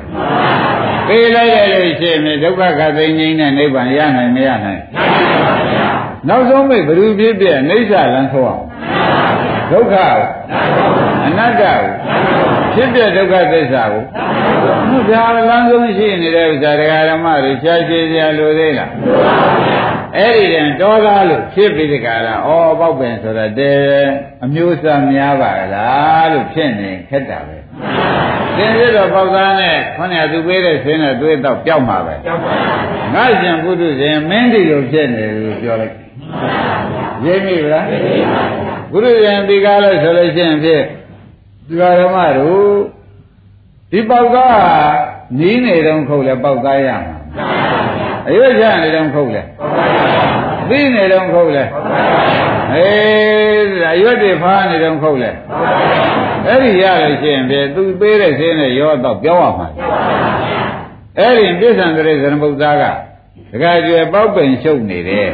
[1.07, 4.81] ပေးလိုက်ရလို့ရှိရင်ဒုက္ခခသိငိမ့်တဲ့နိဗ္ဗာန်ရနိုင်မရနိုင်
[6.27, 8.63] နောက်ဆုံးမိဘ ᱹ ဖြစ်ပြအိဋ္ဌလန်းဆိုအောင်
[9.71, 9.95] ဒုက္ခ
[11.25, 11.63] အနတ္တ
[12.73, 14.03] ဖြဖြစ်ပြဒုက္ခသစ္စာကို
[14.89, 18.91] မှုဒါလမ်းဆုံးရှိနေတဲ့ဥစ္စာတရားဓမ္မတွေရှားရှင်းစရာလိုသေးလား
[20.17, 22.15] အဲ့ဒီတန်တော်သားလို့ဖြစ်ပြီးဒီကရာ
[22.47, 22.49] ဩ
[22.79, 23.79] ပေါက်ပင်ဆိုတော့တဲ့
[24.43, 27.57] အမျိုးအစားများပါလားလို့ဖြစ်နေခက်တာပဲ
[28.57, 35.95] သင်ပြတော့ပေါက်သားနဲ့ခொနည်းသူပေးတဲ့ဆင်းနဲ့သွေးတော့ပျောက်မှာပဲပျောက်ပါဘူးငါရှင်ပုထုဇဉ်မင်းဒီလိုဖြစ်နေလို့ပြောလိုက်
[37.25, 40.81] ရိပ်မိဗလားရိပ်မိပါဘူးပုထုဇဉ်ဒီကားလို့ဆိုလို့ရှိရင်ဖြစ်
[41.67, 42.71] ဒီဃာရမတို့
[43.91, 44.57] ဒီပေါက်သား
[45.39, 47.17] နီးနေတော့ခုတ်လဲပေါက်သားရမှာ
[48.27, 50.16] အရွတ်ရနေတော့ခုတ်လဲသိ
[50.94, 51.64] နေတော့ခုတ်လဲ
[52.74, 55.30] အေးအရွတ်တွေဖားနေတော့ခုတ်လဲ
[56.46, 59.68] အဲ့ဒီရလို့ရှိရင်ပြသူပေးတဲ့ဆင်းနဲ့ရောတော့ပြောရမှာ
[61.18, 62.84] အဲ့ဒီပြစ္ဆံတရေဇရမုတ်သားက
[63.52, 65.30] ဒကာကျွယ်ပေါက်ပင်ရှုပ်နေတယ်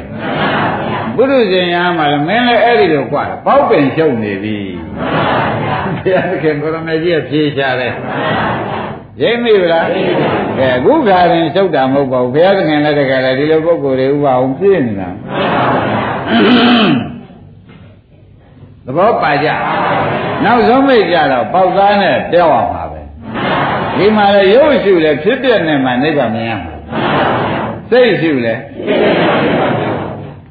[1.17, 4.59] ဘုရုဇင်ရားမှာလည်းမင်းလည်းအဲ့ဒီလိုกว่าပေါက်ပင်ရှုပ်နေပြီ
[6.03, 7.95] ဘုရားသခင်ကိုရမကြီးကဖြေရှားတယ်
[9.22, 15.10] ရိပ်မိဗလားအဲအခုခါရင်ရှုပ်တာမဟုတ်ပါဘူးဘုရားသခင်လည်းတကယ်လည်းဒီလိုပုဂ္ဂိုလ်တွေဥပအောင်ပြည့်နေတာ
[18.86, 19.48] သဘောပါကြ
[20.44, 23.02] နောက်ဆုံးမိတ်ကြတော့ပေါက်သားနဲ့ပြောက်အောင်ပါပဲ
[23.98, 26.74] ဒီမှာလည်းရုပ်ရှုလည်းဖြစ်ပြနေမှနိဗ္ဗာန်မြင်ရမှာ
[27.90, 28.62] စိတ်ရှုလည်း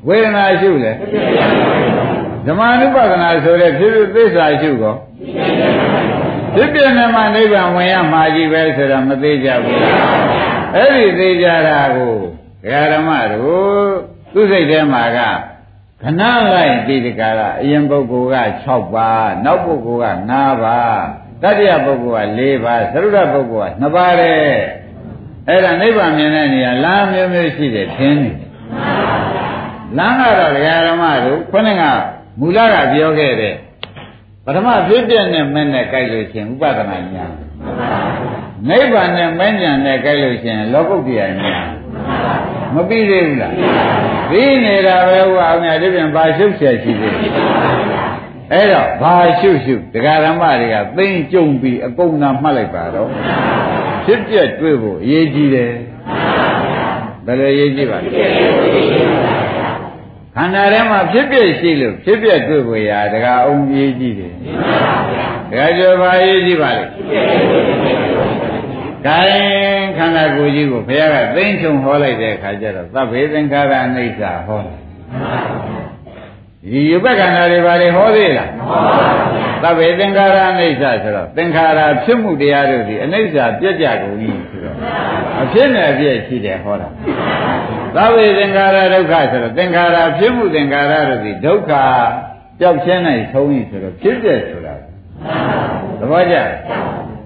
[0.09, 0.97] ဝေဒနာရှုလည်း
[2.47, 4.95] ဓမ္မနုပဒနာဆိုတဲ့ဖြစ်ဖြစ်သစ္စာရှုကော
[6.55, 9.83] ဖြစ်ပြနေမှနိဗ္ဗာန်ဝင်ရမှာကြီးပဲဆိုတော့မသေးကြဘူး
[10.75, 12.17] အဲ့ဒီသေးကြတာကို
[12.93, 13.91] ဓမ္မတို့
[14.33, 15.19] သူစိတ်ထဲမှာက
[16.03, 16.23] ခဏ
[16.53, 18.37] လိုက်ဒီတကာကအရင်ပုဂ္ဂိုလ်က
[18.67, 21.01] 6ပါးနောက်ပုဂ္ဂိုလ်က9ပါး
[21.43, 24.39] တတိယပုဂ္ဂိုလ်က4ပါးသရုဒ္ဓပုဂ္ဂိုလ်က2ပါးတဲ့
[25.49, 28.33] အဲ့ဒါနိဗ္ဗာန်မြင်တဲ့နေရာလမ်းမျိုးမျိုးရှိတယ်ထင်းနေ
[29.99, 30.53] လမ်းကတော့
[30.89, 31.83] ဓမ္မတို့ခုနက
[32.41, 33.55] မူလကပြောခဲ့တဲ့
[34.45, 37.27] ပထမဖြစ်ပြနဲ့မဲ့နဲ့ကြိုက်လို့ရှင်ဥပဒနာညာ
[38.69, 41.57] နိဗ္ဗာန်နဲ့မဲ့ညာနဲ့ကြိုက်လို့ရှင်လောကုတ္တရာညာ
[42.75, 43.55] မပြီးသေးဘူးလား
[44.31, 47.15] ပြီးနေတာပဲဟိုအောင်များဒီပြန်ဘာရှုပ်ဆက်ရှိသေး
[48.53, 53.09] အဲ့တော့ဘာရှုပ်ရှုပ်ဒကာရမတွေကသိမ့်ကြုံပြီးအကုန်သာမှတ်လိုက်ပါတော့
[54.05, 55.73] ဖြစ်ပြတွေ့ဖို့အရေးကြီးတယ်
[57.27, 59.22] ဘယ်လိုအရေးကြီးပါလဲ
[60.37, 64.33] ခန္ဓာထဲမှာဖြစ်ပြရှိလို့ဖြစ်ပြတွေ့ဖို့ရာဒကာအောင်ရေးကြည့်တယ်
[65.51, 66.85] ဒကာကျော်ပါရေးကြည့်ပါလေ
[69.07, 74.77] ဒါရင်ခန္ဓာကိုယ်ကြီးကိုဘုရားကသိမ့်ချုံဟောလိုက်တဲ့အခါကျတော့သဗ္ဗေသင်္ခါရအိဋ္ဌဟောတယ်
[76.71, 78.51] ဒီယုပခန္ဓာတွေဘာတွေဟောသေးလား
[79.63, 84.77] သဗ္ဗေသင်္ခါရအိဋ္ဌဆိုတော့သင်္ခါရဖြစ်မှုတရားတို့ဒီအိဋ္ဌပြက်ကြကုန်ပြီဆိုတော့
[85.43, 86.89] အဖြစ်နဲ့အပြည့်ရှိတယ်ဟောတာ
[87.97, 91.73] သဗ္ဗေသင်္ခါရဒုက္ခဆိုတော့သင်္ခါရဖြစ်မှုသင်္ခါရတို့ဒီဒုက္ခ
[92.59, 94.75] ပျောက်ခြင်းနဲ့ဆုံးပြီဆိုတော့ဖြစ်တဲ့ဆိုတာ
[96.01, 96.37] သဘောကျ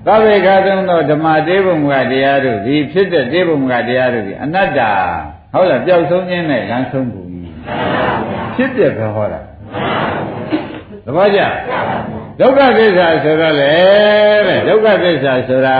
[0.06, 4.80] သဗ္ဗေခါသုံးသောဓမ္မတေဘုံကတရားတို့ဒီဖြစ်တဲ့တေဘုံကတရားတို့ဒီအနတ္တ
[5.52, 7.26] ဟုတ်လားပျောက်ဆုံးခြင်းနဲ့လမ်းဆုံးဘူး
[8.56, 9.40] ဖြစ်တဲ့ပဲဟောတာ
[11.04, 11.40] သဘောကျ
[12.40, 13.72] ဒုက္ခသစ္စာဆိုတော့လေ
[14.48, 15.76] တဲ့ဒုက္ခသစ္စာဆိုတာ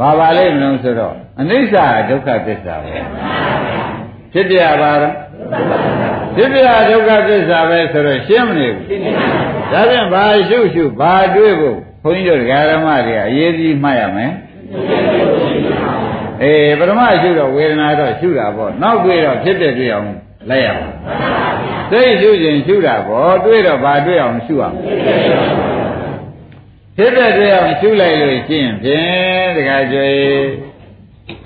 [0.00, 1.74] ဘာပါလိမ့်မလို့ဆိုတော့အနိစ္စ
[2.10, 2.94] ဒုက္ခသစ္စာပဲ
[4.32, 5.14] ဖြစ်ပြပါတော့
[6.36, 6.58] ဖြစ်ပြ
[6.88, 8.86] ဒုက္ခသစ္စာပဲဆိုတော့ရှင်းမနေဘူး
[9.72, 14.32] ဒါပြန်ဘာရှုရှုဘာတွေးဖို့ဘုန်းကြီးတို့ဓမ္မတွေကအရေးကြီးမှတ်ရမယ်
[16.42, 20.10] အေးပထမရှုတော့ဝေဒနာတော့ရှုတာပေါ့နောက်တွေးတော့ဖြစ်တဲ့တွေ့အောင်
[20.50, 20.86] လိုက်ရပါ
[21.90, 24.76] သိရှုခြင်းရှုတာပေါ့တွေးတော့ဘာတွေးအောင်ရှုအောင်
[26.96, 30.22] ဖြစ်တဲ့တွေ့အောင်ရှုလိုက်လို့ရှိရင်ဖြင့်တခါကျွေး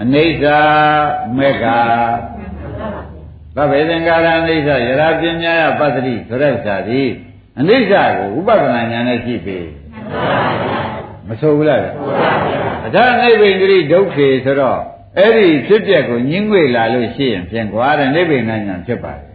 [0.02, 0.44] အနိစ္စ
[1.36, 1.64] မေဃ
[3.56, 7.02] သဗ္ဗေသင်္ကာရအနိစ္စယရာပညာယပတ္တိဆိုတဲ့ဥစ္စာဒီ
[7.60, 9.58] အနိစ္စကိုဥပဒနာဉာဏ်နဲ့ကြည့်ပြီ
[11.28, 11.80] မဆိုဘူးလား
[12.86, 14.80] အထာနိဗ္ဗိန္ဒိဒုက္ခေဆိုတော့
[15.18, 19.26] အဲ့ဒီဖြစ်ပျက်ကိုညှင်းငွေလာလို့ရှိရင်ဖြင့်ကွာတဲ့နိဗ္ဗိန္ဒဉာဏ်ဖြစ်ပါတယ်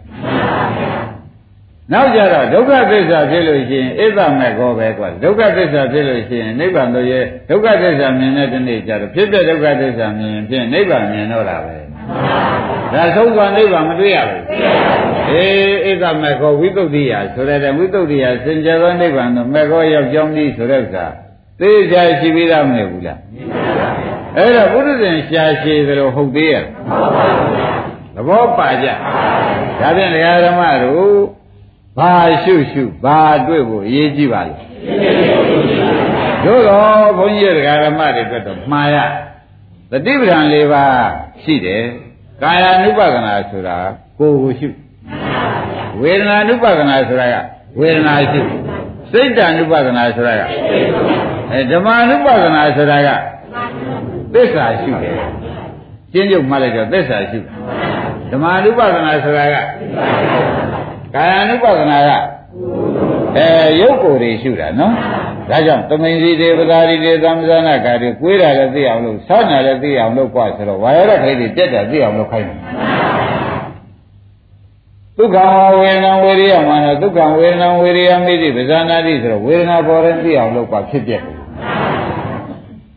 [1.92, 11.76] နောက်ကြတော့ဒုက္ခသစ္စာဖြစ်လို့ရှိရင်ဣဒ္ဓမေကောပဲကွာဒုက္ခသစ္စာဖြစ်လို့ရှိရင်နိဗ္ဗာန်တို့ရဲ့ဒုက္ခသစ္စာမြင်တဲ့တနေ့ကျတော့ဖြစ်တဲ့ဒုက္ခသစ္စာမြင်ရင်ဖြင့်နိဗ္ဗာန်မြင်တော့တာပဲ
[12.94, 14.44] ဒါဆုံးသွားနိဗ္ဗာန်မတွေ့ရဘူး
[15.30, 21.04] အေးဣဒ္ဓမေကောဝိသုဒ္ဓိယဆိုတဲ့ဝိသုဒ္ဓိယစင်ကြယ်သောနိဗ္ဗာန်တော့မေကောရောက်ကြောင်းသည်ဆိုတဲ့ဥစ္စာ
[21.60, 23.18] သိချာရှိပြီးသားမဟုတ်ဘူးလား
[24.36, 26.64] အဲ့တော့ဘုရားရှင်ရှားရှိသလိုဟုတ်သေးရဲ့
[28.14, 30.10] သဘောပါကြဒါဖြင့်
[30.46, 31.16] ဓမ္မတို့
[31.98, 32.12] ဘာ
[32.42, 34.54] ရှုရှုဘာတွေ့ဖို့အရေးကြီးပါလဲ
[36.44, 38.96] တို့တော့ဘုန်းကြီးဓမ္မတွေအတွက်တော့မှားရ
[39.90, 40.94] တတိပဒံ၄ပါး
[41.42, 41.84] ရှိတယ်
[42.41, 43.75] ကာယ ानु ပဒနာဆိုတာ
[44.19, 44.67] ကိုယ်ကိုရှု
[46.01, 47.35] ဝေဒနာ ानु ပဒနာဆိုတာက
[47.79, 48.41] ဝေဒနာရှု
[49.11, 50.41] စိတ်တ ानु ပဒနာဆိုတာက
[51.51, 53.09] အဲဓမ္မ ानु ပဒနာဆိုတာက
[54.33, 55.15] သစ္စာရှုတယ်
[56.13, 57.51] ကျင်းကျုပ်မှလိုက်တော့သစ္စာရှုတယ်
[58.31, 59.55] ဓမ္မ ानु ပဒနာဆိုတာက
[61.15, 62.09] ကာယ ानु ပဒနာက
[63.37, 63.47] အဲ
[63.81, 64.93] ရုပ်ကိုယ်တွေရှုတာနော်
[65.49, 72.57] ဒါကြောင့်တမိန်စီတေပဒါရီတေသမဇာနာကာတွေကွေးတာလည်းသိအောင်လို့ဆောင်းတာလည်းသိအောင်လို့กว่าဆိုတော့ဝါရဒခိတွေတက်တာသိအောင်လို့ခိုင်းတယ်
[75.17, 75.37] ဒုက္ခ
[75.81, 81.21] ဝေဒနာဝေရိယမှာတော့ဒုက္ခဝေဒနာဝေရိယမိတိပဇာနာတိဆိုတော့ဝေဒနာပေါ်ရင်သိအောင်လို့กว่าဖြစ်ပြတယ်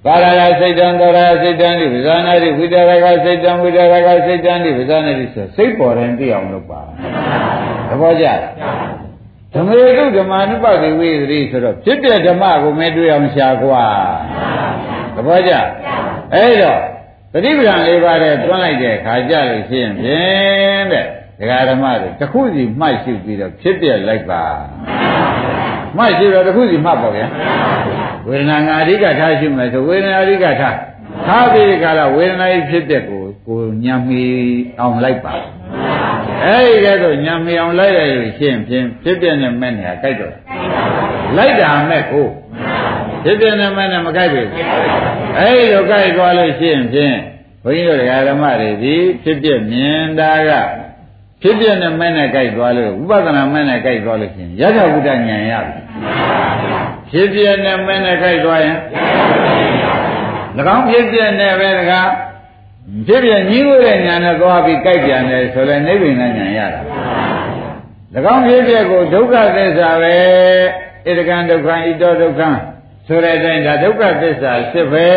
[0.04, 6.80] ကာရယစိတ်တံကာရယစိတ်တံဒီပဇာနာတိဝိတရကစိတ်တံဝိတရကစိတ်တံဒီပဇာနာတိဆိုစိတ်ပေါ်ရင်သိအောင်လို့ပါ
[7.88, 9.03] သဘောကျလား
[9.55, 13.85] ဓမ္မေတုဓမ္မာနုပတိဝိသတိဆိုတော့ဖြစ်တဲ့ဓမ္မကိုမဲတွေ့အောင်ရှာကွာ
[15.15, 15.53] သဘောကျ
[16.33, 16.81] အဲ့တော့
[17.33, 21.05] တတိပဒံလေးပါးတဲ့တွန်းလိုက်တဲ့ခါကြလို့ရှိရင်ဖြင့်တဲ့
[21.39, 24.43] ဒကာဓမ္မတွေတစ်ခုစီမှတ်ရှုပြီးတော့ဖြစ်ပြလိုက်ပါ
[25.97, 27.27] မှတ်ရှုတော့တစ်ခုစီမှတ်ပါဗျာ
[28.27, 30.77] ဝေဒနာငါအဓိကထားရှုမယ်ဆိုဝေဒနာအဓိကထား
[31.27, 34.23] ထားပြီးကြလားဝေဒနာကြီးဖြစ်တဲ့ကိုကိုညံမီ
[34.79, 35.33] အောင်လိုက်ပါ
[36.43, 40.33] အဲ့ဒီကဲတော့ညံမီအောင်လိုက်ရလို့ရှင်းဖြင့်ဖြစ်ပြနေမဲ့နေရာကြိုက်တော့
[41.37, 42.27] လိုက်တာမဲ့ကို
[43.23, 44.49] ဖြစ်ပြနေမဲ့နဲ့မကြိုက်ဘူး
[45.37, 47.15] အဲ့ဒီလိုကြိုက်သွားလို့ရှင်းဖြင့်
[47.63, 50.51] ဘုန်းကြီးတို့ဓမ္မတွေဒီဖြစ်ပြမြင်တာက
[51.41, 55.79] ဖြစ်ပြနေမဲ့နဲ့ကြိုက်သွားလို့ဥပဒနာမဲ့နဲ့ကြိုက်သွားလို့ရှင်းရသဗုဒ္ဓဉာဏ်ရပြီ
[57.11, 58.77] ဖြစ်ပြနေမဲ့နဲ့ကြိုက်သွားရင်၎
[60.75, 62.09] င်းဖြစ်ပြနေပဲတကား
[63.07, 66.81] ဖြစ်ပြညီးဝဲတဲ့ညာနဲ့သွားပြီးကြိုက်ပြန်တယ်ဆိုလဲနိဗ္ဗာန်ဉာဏ်ရတာ၎
[68.33, 70.15] င်းဖြစ်ပြကိုဒုက္ခသစ္စာပဲ
[71.05, 72.41] ဣဒကံဒုက္ခဣတောဒုက္ခ
[73.07, 75.07] ဆိုတဲ့အတိုင်းဒါဒုက္ခသစ္စာဖြစ်ပဲ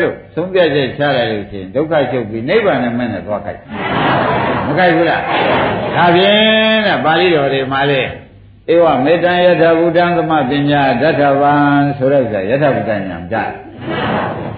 [0.00, 3.60] လို့သုံးပြချက်ချလိုက်လို့ရှိရင်ဒုက္ခချုပ်ပြီးနိဗ္ဗာန်နဲ့မနဲ့သွားကြိုက်
[4.66, 5.22] မကြိုက်ဘူးလား
[5.96, 8.02] ဒါဖြင့်တဲ့ပါဠိတော်တွေမှာလေ
[8.72, 11.54] ဧဝမေတ္တယထာဘုဒ္ဓံသမပညာဒဋ္ဌဗံ
[11.98, 13.02] ဆိုတဲ့ဥစ္စာယထာဘုဒ္ဓဉာဏ်
[13.32, 13.48] ကြတယ်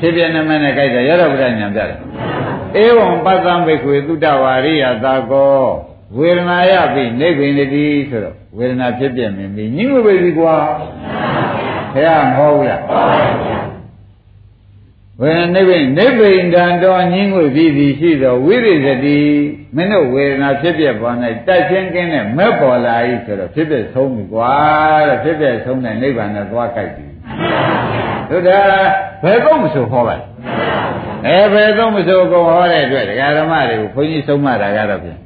[0.01, 1.99] ဖြစ်ပြနေမနဲ့ကြိုက်တယ်ယထာဘုဒ္ဓဉာဏ်ကြတယ်
[2.81, 5.65] ဧဝံပတ္တံဘိက္ခွေသုတဝါရိယသာကော
[6.19, 10.55] ဝေဒနာယပိနိဗ္ဗိန္တိဆိုတော့ဝေဒနာဖြစ်ပြမြင်ပြီညှို့ပဲပြီကွာ
[11.95, 12.83] ဘုရားမဟုတ်ဘူးလား
[15.21, 19.19] ဝေဒနိဗ္ဗိနိဗ္ဗိန္တံတော်ညှိငွေပြီးသည်ရှိသောဝိရိသတိ
[19.77, 21.17] မင်းတို့ဝေဒနာဖြစ်ပြပေါ်၌
[21.47, 24.53] တက်ချင်းကင်းနဲ့မဲ့ပေါ်လာ၏ဆိုတော့ဖြစ်ပြဆုံးပြီကွာ
[25.09, 27.07] တဲ့ဖြစ်ပြဆုံးတဲ့နိဗ္ဗာန်နဲ့သွားကြိုက်ပြီ
[28.31, 28.61] တို့ဒါ
[29.23, 30.72] ဘယ်တော့မဆိုဟောပါလဲ
[31.28, 35.20] အဲဘယ်တော့မဆိုကိုဟောတဲ့အတွက်ဒကာဓမ္မတွေကိုခွန်ကြီးဆုံးမတာကတော့ဖြင့်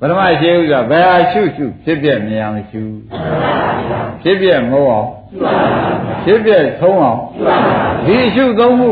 [0.00, 2.82] ပထမရှိဥစ္စာဘယ်ဟာရှုရှုဖြစ်ပြမြင်အောင်ရှု
[4.22, 5.08] ဖြစ်ပြမဟုတ်အောင်
[6.24, 7.20] ဖြစ်ပြဆုံးအောင်
[8.06, 8.90] ဒီရှုသုံးမှု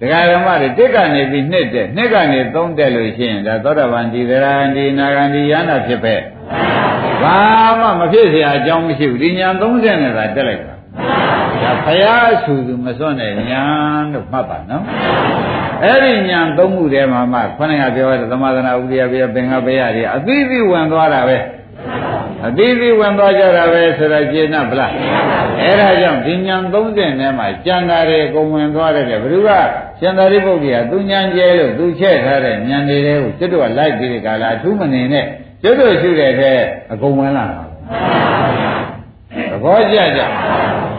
[0.00, 6.14] ဒကာဓမ္မတွေတစ်ကနေပြီးနှစ်တက်နှစ်ကနေသုံးတက်လို့ရှိရင်ဒါသောတာပန်ဒီသရံဒီနာဂံဒီယန္တာဖြစ်ပဲ
[7.22, 7.38] ဘာ
[7.80, 10.71] မှမဖြစ်เสียအကြောင်းမရှိဘူးဒီညာ30နဲ့သာတက်လိုက်တာ
[11.63, 13.63] ဒါဖရာဆူသူမစွန့်တဲ့ညာ
[14.13, 14.83] လို့မှတ်ပါနော်
[15.83, 21.37] အဲ့ဒီညာသုံးမှုထဲမှာမှခொနကပြောတဲ့သမာသနာဥဒိယဘေပင်္ဂဘေယတွေအသီးသီးဝင်သွားတာပဲ
[22.47, 24.91] အသီးသီးဝင်သွားကြတာပဲဆိုတော့ကျေနပ်ဗလား
[25.61, 29.49] အဲ့ဒါကြောင့်ဒီညာ30ထဲမှာကြံတာတွေအကုန်ဝင်သွားတယ်ဘယ်သူက
[29.99, 35.25] ရှင်သာရိပုတ္တရာသူညာကျဲလို့သူချက်ထားတဲ့ညာတွေကိုကျွတ်တော့လိုက်ပြီးဒီကလာအထူးမနေနဲ့
[35.61, 36.57] ကျွတ်တော့ရှုတဲ့တဲ့
[36.93, 38.72] အကုန်ဝင်လာတာသ
[39.63, 40.21] ဘောကျကြ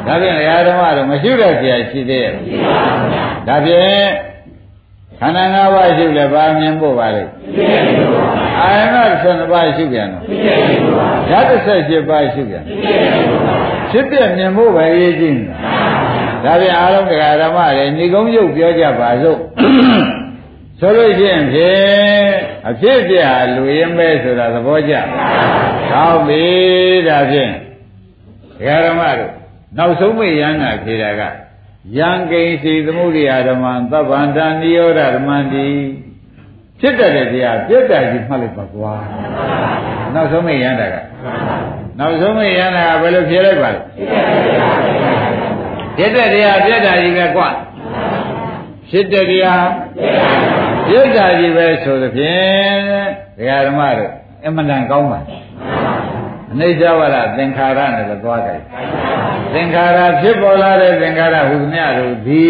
[0.06, 2.32] ဒါဖြင့်ရာဓမ္မတော့မရှိတဲ့ဆရာရှိသေးရဲ့
[3.48, 4.06] ဒါဖြင့်
[5.20, 7.24] ခန္ဓာ၅ပါးရှိလဲဘာမြင်ဖို့ပါလဲ
[8.60, 10.24] အာယနာ12ပါးရှိပြန်တော့
[11.30, 12.64] ဓာတ်17ပါးရှိပြန်
[13.90, 15.44] ဖြစ်ပြမြင်ဖို့ပဲရေးကြည့်နေ
[16.44, 19.38] တာဒါဖြင့်အားလုံးတရားဓမ္မတွေဏိကုံးရုပ်ပြောကြပါစို့
[20.80, 22.32] ဆိုလို့ရှိရင်ဖြင့်
[22.68, 24.94] အဖြစ်ပြဟာလူရင်ပဲဆိုတာသဘောကျ
[25.90, 26.44] ဟောပြီ
[27.08, 27.52] ဒါဖြင့်
[28.59, 29.32] တရားဓမ္မတို့
[29.78, 31.22] နောက်ဆုံးမေရဟနာဖြေတာက
[31.96, 35.66] ယံကိဉ္စီသမှုရိယဓမ္မံသဗ္ဗန္တနိယောဓဓမ္မံတိ
[36.80, 38.94] ဖြစ်တတ်တဲ့တရားပြတ်တာကြီးမှတ်လိုက်ပါကွာ
[40.14, 40.96] နောက်ဆုံးမေရဟနာက
[41.98, 43.80] နောက်ဆုံးမေရဟနာကဘယ်လိုဖြေလိုက်ပါလဲ
[45.96, 47.48] ဖြစ်တဲ့တရားပြတ်တာကြီးပဲကွာ
[48.90, 49.66] ဖြစ်တဲ့တရား
[50.88, 54.11] ပြတ်တာကြီးပဲဆိုသဖြင့်ဒကာဓမ္မတို့
[54.44, 55.20] အမှန်တန်ကောင်းပါ
[56.55, 58.61] အနိစ္စဝရသင်္ခါရနဲ့သွားကြတယ်
[59.55, 62.48] သင်္ခါရဖြစ်ပေါ်လာတဲ့သင်္ခါရဟူသမျှတို့ဒီ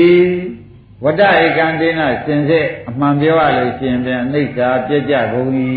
[1.04, 5.50] ဝတ္တဧကံတေနစင်စစ်အမှန်ပြောရလို့ရှင်ပြန်အနိစ္စပြည့်ကြကုန်၏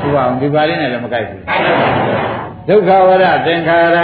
[0.00, 1.42] သူအောင်ဒီပါဠိနဲ့လည်းမကိုက်ဘူး
[2.68, 3.98] ဒုက္ခဝရသင်္ခါရ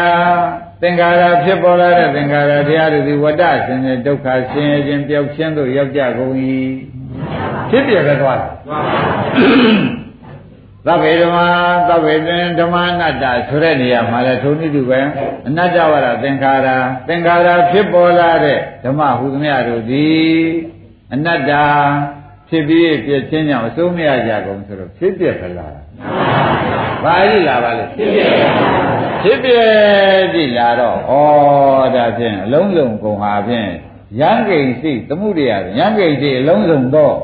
[0.83, 6.35] သင်္ခါရဖြစ်ပေါ်လာတဲ့သင်္ခါရတရားတို့ဒီဝတ္တဆင်းရဲဒုက္ခဆင်းရဲခြင်းပျောက်ခြင်းတို့ရောက်ကြကုန်၏
[7.71, 10.00] ဖြစ်ပြပဲသွားတယ်
[10.87, 11.39] သဗ္ဗေဓမ္မ
[11.89, 15.01] သဗ္ဗေသင်ဓမ္မအနတ္တဆိုတဲ့နေရာမှာလဲထုံနည်းတူပဲ
[15.47, 16.69] အနတ္တဝရသင်္ခါရ
[17.09, 20.39] သင်္ခါရဖြစ်ပေါ်လာတဲ့ဓမ္မဟုသမျှတို့သည်
[21.15, 21.53] အနတ္တ
[22.49, 25.75] ဖြစ်ပြီးပြည့်ချင်းကြောင့်အစိုးမရကြကုန်ဆိုတော့ဖြစ်ပြခလား
[27.05, 28.21] ဘာကြီးလာပါလဲဖြစ်ပြ
[29.23, 29.51] ဖြစ်ပြ
[30.35, 31.13] ကြည့်လာတော့ဩ
[31.97, 33.69] ဒါဖြင့်အလုံးစုံကုန်ဟာဖြင့်
[34.21, 37.17] ရံကိဉ္စိသမှုတရားရံကိဉ္စိအလုံးစုံတော့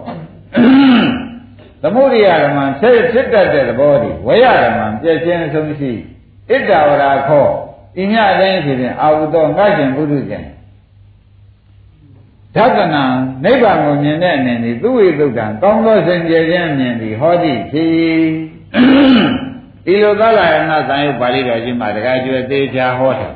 [1.82, 5.92] သမုဒိယဓမ္မဖြစ်ဖြစ်တတ်တဲ့သဘောဒီဝရဓမ္မပြည့်ချင်းအဆုံးရှိ
[6.48, 7.48] ဣတ္တဝရာခော
[8.00, 10.44] ဤညတိုင်းဖြစ်ရင်အာဟုသောငါရှင်ပုထုဇဉ်
[12.56, 13.02] ဓကနာ
[13.44, 17.90] နိဗ္ဗာန်ကိုမြင်တဲ့အနေနဲ့သူဝိသုဒ္ဓံကောင်းသောစင်ကြယ်ခြင်းမြင်သည်ဟောတိဖြစ်
[19.84, 23.28] ဒီလိုသလယနာသံယုပါဠိတော်ကြီးမှာတခါကျွေသေးချာဟောတာ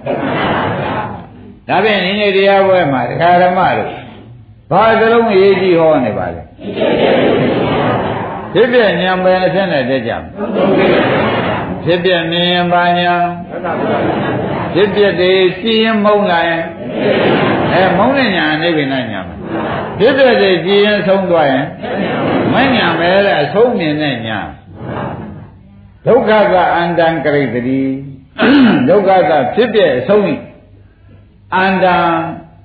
[1.69, 3.91] ဒါဖြင့်ဒီနေ့တရားပွဲမှာဒကာဓမ္မတို့
[4.71, 6.43] ဘာသလုံးအရေးကြီးဟောနေပါလဲ
[8.55, 10.13] ဖြစ်ပြဉာဏ်ပဲအဖြစ်နဲ့တက်ကြ
[11.85, 13.15] ဖြစ်ပြမြင်ရင်ပါညာ
[14.75, 16.65] ဖြစ်ပြတည်းစီရင်မုံလာရင်
[17.73, 19.37] အဲမုံတဲ့ညာအိဗေနညာမှာ
[19.99, 21.67] ဖြစ်ပြတည်းစီရင်ဆုံးသွားရင်
[22.55, 24.41] မညာပဲတဲ့အဆုံးမြင်တဲ့ညာ
[26.07, 27.83] ဒုက္ခကအန္တံကရိတတိ
[28.89, 30.39] ဒုက္ခကဖြစ်ပြအဆုံး
[31.57, 31.97] အန္တံ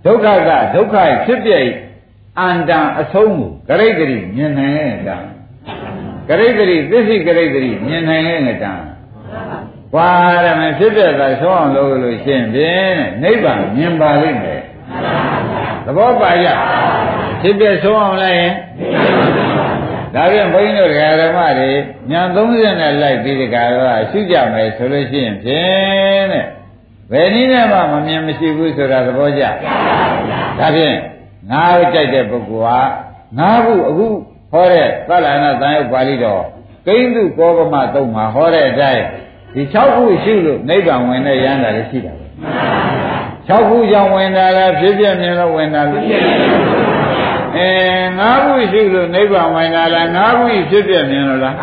[0.05, 1.51] ဒုက္ခကဒုက္ခဖြစ်ပြ
[2.41, 5.17] အန္တံအဆုံးကိုကရိတတိမြင်နိုင်တာ
[6.29, 8.71] ကရိတတိသစ္စိကရိတတိမြင်နိုင်ရဲ့ငတံ
[9.93, 10.09] ကွာ
[10.45, 14.61] ရမယ်ဖြစ်တဲ့သာဆုံးအောင်လုပ်လို့ရှင်းဖြင့်နိဗ္ဗာန်မြင်ပါလိမ့်မယ်
[15.85, 16.47] သဘောပါကြ
[17.41, 18.53] ဖြစ်တဲ့ဆုံးအောင်လိုက်ရင်
[20.13, 21.71] ဒါပြန်ဘုန်းကြီးတို့ဓမ္မတွေ
[22.11, 26.45] ညာ30နဲ့လိုက်ပြီးဒီကရောရှုကြမယ်ဆိုလို့ရှိရင်ဖြင့်တဲ့
[27.11, 29.43] ဘယ်နည်းနဲ့မှမမြင်မရှိဘူးဆိုတာသဘောကျ
[30.59, 30.97] ဒါဖြင့်
[31.51, 32.79] ငါးကြိုက်တဲ့ပုဂ္ဂိုလ်ဟာ
[33.37, 34.07] ငါးခုအခု
[34.55, 36.43] ဟောတဲ့သလနာသံယုတ်ပါဠိတော်
[36.87, 39.03] ကိန်းသူကောပမသုံးမှာဟောတဲ့အတိုင်း
[39.53, 42.25] ဒီ6ခုရှိလို့နိဗ္ဗာန်ဝင်တဲ့ရဟန္တာလည်းရှိတာပဲ
[43.49, 46.03] 6ခုကြောင့်ဝင်တာလားဖြစ်ပြမြင်လို့ဝင်တာလား
[47.57, 47.69] အဲ
[48.19, 51.55] 9ခုရှိလို့နိဗ္ဗာန်ဝင်တာလား9ခုဖြစ်ပြမြင်လို့လား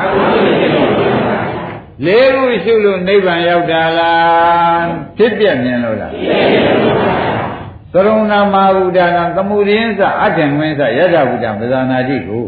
[2.06, 4.86] လေးခုရှိလို့နိဗ္ဗာန်ရောက်တာလား
[5.18, 6.12] ဖြစ်ပြမြင်လို့လား
[7.92, 12.46] သရုံနာမဘုဒ္ဓနာသမှုရင်းစအထင်ဝင်းစယထာဘုဒ္ဓပဇာနာတိကို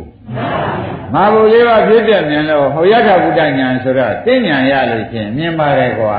[1.14, 6.18] မာဘုလေးပါဖြစ်ပြမြင်လို့ဟောယထာဘုဒ္ဓညာဆိုတော့သိဉာဏ်ရလို့ချင်းမြင်ပါတယ်ကွာ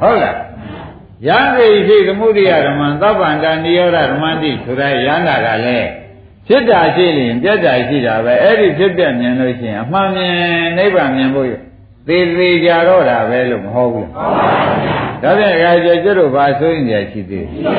[0.00, 0.38] ဟုတ်လား
[1.28, 5.88] ယံကိရှိသမှုရိယဓမ္မသဗ္ဗန္တနိရောဓဓမ္မတိဆိုတဲ့ယန္တာကလည်း
[6.46, 10.34] ဖြစ်တာရှိရင်ပြတ်တာရှိတာပဲအဲ့ဒီဖြစ်ပြမြင်လို့ရှိရင်အမှန်မြင်
[10.76, 11.48] နိဗ္ဗာန်မြင်ဖို့
[12.08, 14.08] သေးသေးကြတော့တာပဲလို့မဟုတ်ဘူး
[15.22, 17.72] လားဒါဖြင့်အခါကျကျွတ်တို့ဘာဆိုရင်ကြရှိသေးလဲ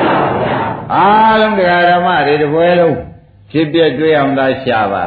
[0.94, 2.96] အားလုံးတရားဓမ္မတွေတပွဲလုံး
[3.50, 5.06] ဖြစ်ပြတွေ့အောင်သာရှာပါ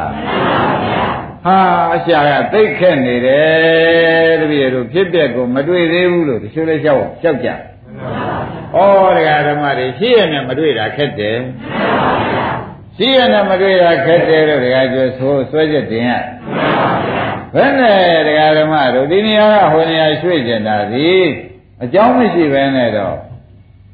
[1.46, 1.58] ဟာ
[1.94, 7.54] အရှာကသိခက်နေတယ်တပည့်တို့ဖြစ်ပြကိုမတွေ့သေးဘူးလို့တချို့လည်းကြောက်ကြောက်ကြဩ
[9.18, 11.38] တရားဓမ္မတွေရှိရနဲ့မတွေ့တာခက်တယ်
[12.98, 16.10] ရှိရနဲ့မတွေ့တာခက်တယ်လို့တရားကျွဆိုဆွဲချက်တင်ရ
[17.58, 21.10] ဘယ်နဲ့တရားဓမ္မတို့ဒီနေရာကဟိုနေရာရွှေ့ကျင်တာဒီ
[21.84, 23.16] အကြောင်းမရှိဘဲနဲ့တော့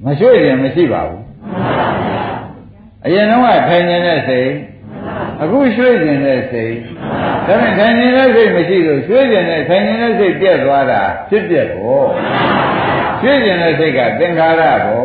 [0.05, 1.23] မရွှေ့ရင်မရှိပါဘူး
[3.05, 4.51] အရင်တော့ထိုင်နေတဲ့စိတ်
[5.41, 6.73] အခုရွှေ့ကျင်တဲ့စိတ်
[7.47, 12.01] ဒါပေမဲ့ထိုင်နေတဲ့စိတ်မရှိလို့ရွှေ့ကျင်တဲ့ထိုင်နေတဲ့စိတ်ပြက်သွားတာဖြစ်ပြက်ကို
[13.21, 15.03] ရွှေ့ကျင်တဲ့စိတ်ကသင်္ခါရကို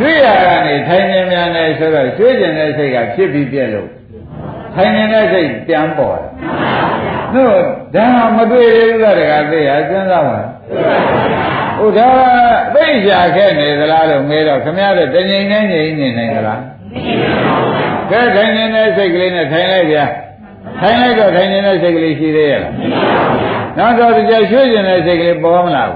[0.00, 3.90] ရွှေ့ရကနေထိုင်နေမြန်နေဆိုတော့ရွှေ့ကျင်တဲ့စိတ်ကဖြစ်ပြီးပြက်လို့
[4.74, 6.30] ထိုင်နေတဲ့စိတ်ပြန်ပေါ်တယ်
[7.36, 7.56] တို့
[7.94, 8.06] ဒါ
[8.36, 10.38] မတွေ့သေးဘူးလားတကသိရစဉ်းစားပါ
[11.78, 12.08] ဟိုဒါ
[12.74, 16.60] သိကြခဲ့နေသလားလို့မေးတော့ခမရတဲ့တငိမ့်နဲ့ငိမ့်နေနိုင်သလား
[18.10, 20.04] ကဲထိုင်နေတဲ့စိတ်ကလေးနဲ့ထိုင်လိုက်ဗျာ
[20.80, 22.72] ထိုင်လိုက်တော့ထိုင်နေတဲ့စိတ်ကလေးရှိသေးရဲ့လား
[23.78, 25.90] နောက်တော့ကြရွှေ့ကျင်တဲ့စိတ်ကလေးပေါ်မလား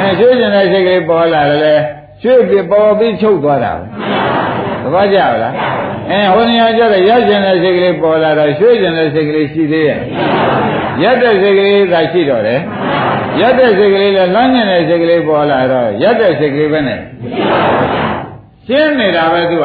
[0.00, 1.80] အဲရွှေ့ကျင်တဲ့စိတ်ကလေးပေါ်လာတယ်
[2.22, 3.82] ရွှေ့ပြီးပေါ်ပြီးချုပ်သွားတာပဲ
[4.82, 5.52] သဘောကျလား
[6.10, 10.00] အဲဟိုနေရာကျတော့ရကျင်တဲ့စိတ်ကလေးပေါ်လာတော့ရွှေ့ကျင်တဲ့စိတ်ကလေးရှိသေးရဲ့
[11.02, 12.60] ရက်တဲ့စိတ်ကလေးသာရှိတော့တယ်
[13.40, 17.00] ရက်တဲ့စိတ်ကလေးလည်းလမ်းကျင်တဲ့စိတ်ကလေးပေါ်လာတော့ရက်တဲ့စိတ်ကလေးပဲနဲ့
[18.66, 19.64] ရှင်းနေတာပဲသူက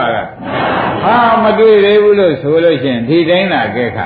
[1.03, 3.97] ဟာမတွေ့သေးဘူးလို့ဆိုလို့ရှိရင်ဒီတိုင်းသာကဲခ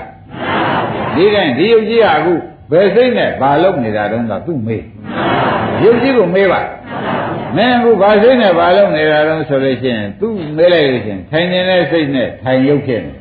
[1.16, 2.34] ဒီတိုင်းဒီယုတ်ကြီးကအခု
[2.72, 4.84] ဘယ်စိတ်နဲ့ဘာလုပ်နေတာတုန်းကသူ့မေး
[5.84, 6.62] ယုတ်ကြီးကိုမေးပါ
[7.58, 13.14] မင်းအခုဘာစိတ်နဲ့ဘာလုပ်နေတာတုန်းဆိုလို့ရှိရင်သူ့မေးလိုက်လို့ရှိရင်ထိုင်နေတဲ့စိတ်နဲ့ထိုင်ရုပ်ဖြစ်နေ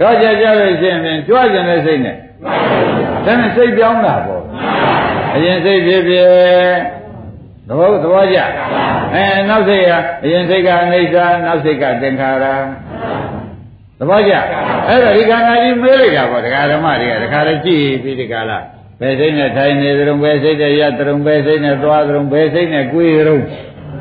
[0.00, 2.16] တော့ကြကြလို့ရှိရင်ကြွကျင်တဲ့စိတ်နဲ့
[3.26, 4.42] ဒါနဲ့စိတ်ပြောင်းတာပေါ့
[5.34, 6.28] အရင်စိတ်ဖြစ်ဖြစ်
[7.68, 8.38] သဘောသဘောကျ
[9.14, 9.92] အဲနောက်စိတ်က
[10.24, 11.16] အရင်စိတ်ကအနိစ္စ
[11.46, 12.44] နောက်စိတ်ကသင်္ခါရ
[13.98, 14.34] သဘောကျ
[14.88, 18.58] အဲ့တော့ဒီခန္ဓာကြီးမေးလိုက်တာပေါ့ဒကာဓမ္မတွေကဒကာလည်းကြည့်ပြီးဒီကလာ
[19.02, 23.38] ဘယ်စိတ်နဲ့ထိုင်နေသရုံဘယ်စိတ်နဲ့ရသရုံဘယ်စိတ်နဲ့သွားသရုံဘယ်စိတ်နဲ့ကြွေသရုံ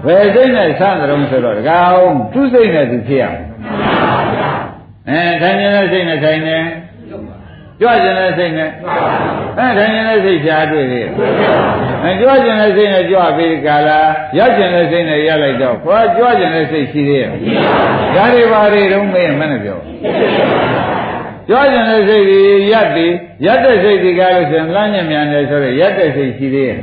[0.06, 3.40] ဘယ်စိတ်နဲ့ဆန့်သရုံဆိုတော့ဒကာအောင်သူ့စိတ်နဲ့သူဖြစ်ရအောင်
[5.10, 6.58] အဲထိုင်နေတဲ့စိတ်နဲ့ထိုင်နေ
[7.82, 8.70] ကြွကျင်တဲ့စိတ်နဲ့
[9.58, 11.08] အဲထိုင်နေတဲ့စိတ်ရှားတွေ့သေး
[12.04, 14.00] အဲကြွကျင်တဲ့စိတ်နဲ့ကြွပြီးကာလာ
[14.38, 17.30] ရောက်ကျင်တဲ့စိတ်နဲ့ရလိုက်တော့ခွာကြွကျင်တဲ့စိတ်ရှိသေးရဲ့
[18.16, 19.80] ဒါတွေပါတွေတော့မေးရင်မနဲ့ပြော
[21.50, 23.14] ကြွကျင်တဲ့စိတ်ကြီးရက်ပြီး
[23.46, 26.78] ရက်တဲ့စိတ်ကြီးကားလို့ဆိုရင်လှမ်းညံ့မြန်တယ်ဆိုတော့ရက်တဲ့စိတ်ရှိသေးရဲ့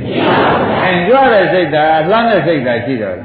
[0.83, 3.17] အဲကြွတဲ့စိတ်သာလှမ်းတဲ့စိတ်သာရှိတော့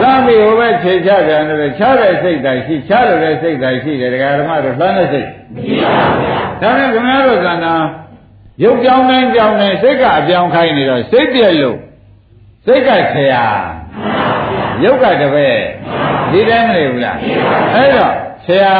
[0.00, 5.26] လှမ်းပြီးဟိုဘက်ခြေချပြန်တယ်ချတဲ့စိတ်သာရှိချလို့တဲ့စိတ်သာရှိတယ်ဒကာဓမ္မတို့လှမ်းတဲ့စိတ်
[6.62, 7.74] ဒါနဲ့ခင်ဗျားတို့ကန္တာ
[8.64, 11.76] ရုပ်ပြောင်းတိုင်းပြောင်းတိုင်းစိတ်ကအပြောင်းခိုင်းနေတော့စိတ်ပြက်လို့
[12.66, 13.44] စိတ်ကဆရာ
[14.84, 15.60] ရုပ်ကတပည့်
[16.32, 17.16] ဒီတိုင်းမနေဘူးလား
[17.74, 18.12] အဲ့တော့
[18.46, 18.74] ဆရာ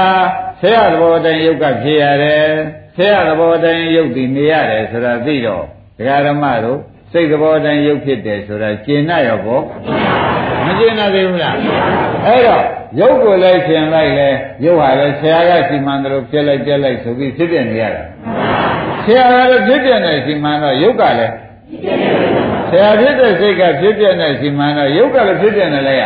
[0.61, 2.47] ဆရာသဘောတိုင်းရုပ်ကဖြစ်ရတယ်
[2.97, 5.65] ဆရာသဘောတိုင်းရုပ်တည်နေရတယ်ဆိုတာသိတော့
[5.99, 6.79] ဒကာဓမ္မတို့
[7.13, 9.63] စိတ်သဘောတိုင်းရုပ်ဖြစ်တယ်ဆိုတာကျင်나ရောပေါ့
[10.65, 11.57] မကျင်나သေးဘူးလား
[12.27, 12.65] အဲ့တော့
[13.01, 14.29] ရုပ်ကိုလည်းကျင်လိုက်လဲ
[14.65, 18.03] ရုပ်ဟာလည်းဆရာကစီမံတယ်လို့ပြက်လိုက်ပြက်လိုက်ဆိုပြီးဖြစ်ပြနေရတာ
[19.05, 21.33] ဆရာကလည်းဖြစ်ပြနေစီမံတော့ရုပ်ကလည်း
[22.71, 26.05] ဆရာဖြစ်တဲ့စိတ်ကဖြစ်ပြနေစီမံတော့ရုပ်ကလည်းဖြစ်ပြနေလိုက်ရ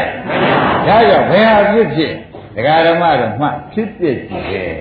[0.86, 2.12] ဒါကြောင့်ဘယ်ဟာဖြစ်ဖြစ်
[2.56, 4.74] ဒကာဓမ္မတော့မှဖြစ်ပြကြည့်တယ်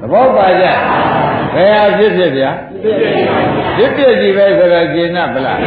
[0.00, 0.64] သဘောပါကြ
[1.54, 2.50] ဘယ်ဟာဖြစ်ဖြစ်ဗျာ
[2.82, 5.58] ဖြစ်ပြကြည့်ပဲဆိုတော့ကျင်납ဗလား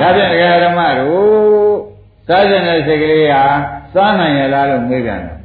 [0.00, 1.76] ဒါဖြင့်ဒကာဓမ္မတို့
[2.28, 3.42] စားကျင်တဲ့စိတ်ကလေးဟာ
[3.94, 5.36] စားနိုင်ရလားလို့မေးပြန်တယ်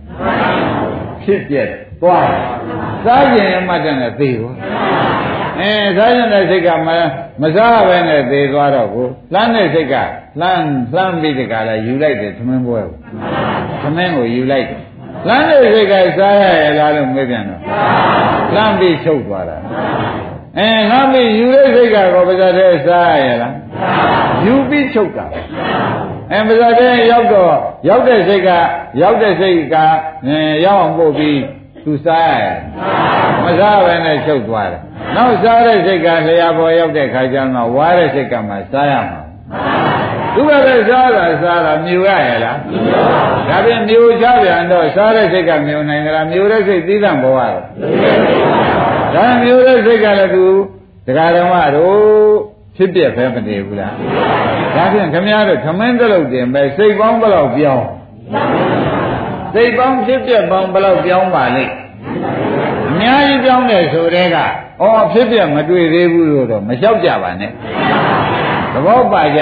[1.23, 1.55] ဖြစ်ပြ
[2.01, 2.27] သွား
[3.05, 4.55] စားကျင်ရမှတ်တဲ့နဲ့သေသွား
[5.59, 6.89] အဲစားကျင်တဲ့စိတ်ကမ
[7.41, 9.95] မစားဘဲနဲ့သေသွားတော့ကိုလှမ်းတဲ့စိတ်က
[10.41, 10.65] လှမ်း
[10.95, 12.97] လှမ်းပြီးတကလည်းယူလိုက်တယ်သမင်းပွဲကို
[13.81, 14.81] သမင်းကိုယူလိုက်တယ်
[15.27, 17.61] လမ်းတဲ့စိတ်ကစားရရလားလို့မေးပြန်တော့
[18.55, 19.57] လမ်းပြီးချုပ်သွားတာ
[20.57, 23.53] အဲငါမင်းယူတဲ့စိတ်ကတော့ပါဇာတဲ့စားရရလား
[24.45, 25.25] ယူပြီးချုပ်တာ
[26.31, 27.53] အဲပါဇာတဲ့ရောက်တော့
[27.89, 28.49] ရောက်တဲ့စိတ်က
[29.01, 29.75] ရောက်တဲ့စိတ်က
[30.65, 31.39] ရောက်အောင်ပို့ပြီး
[31.85, 32.45] သူစားရရ
[33.43, 34.81] မစားဘဲနဲ့ချုပ်သွားတယ်
[35.15, 39.21] နောက်စားတဲ့စိတ်ကလျှာပေါ်ရောက်တဲ့ခါကျတော့ဝါတဲ့စိတ်ကမှစားရမှာ
[40.35, 42.57] သူကလည်းစားတာစားတာမြူရရလား
[43.49, 47.61] ဒါပြင်မြူချပြန်တော့စားတဲ့စိတ်ကမြူနိုင်ကြလားမြူတဲ့စိတ်သီးသန့်ပေါ်ရတယ်
[49.15, 50.45] ဒါမြူတဲ့စိတ်ကလည်းသူ
[51.07, 51.97] ဒကာဓမ္မတို့
[52.75, 53.93] ဖြစ်ပြပဲမတည်ဘူးလား
[54.75, 57.85] ဒါဖြင့်ခမည်းတော်ခမင်းတလုတ်တင်ပဲစိတ်ပေါင်းဘယ်လောက်ပြောင်း
[59.53, 61.73] စိတ်ပေါင်းဖြစ်ပြပေါင်းဘယ်လောက်ပြောင်းပါလိမ့်
[62.89, 64.43] အများကြီးပြောင်းတယ်ဆိုတဲ့ကဩ
[65.13, 67.51] ဖြစ်ပြမတွေ့သေးဘူးလို့တော့မလျှောက်ကြပါနဲ့
[68.73, 69.41] သဘောပါကြ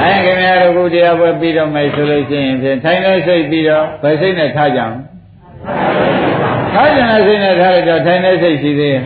[0.00, 4.94] အဲခင်ဗျားတို့ကိုတရားပွဲပြီးတော့မယ်ဆိုလို့ရှိရင်ဖြင့်ထိုင်နေစိတ်ပြီးတော့ဘယ်စိတ်နဲ့ထားကြအောင်
[6.72, 9.00] ထားကြတဲ့စိတ်နဲ့ထားလိုက်တော့ထိုင်နေစိတ်ရှိသေးရဲ့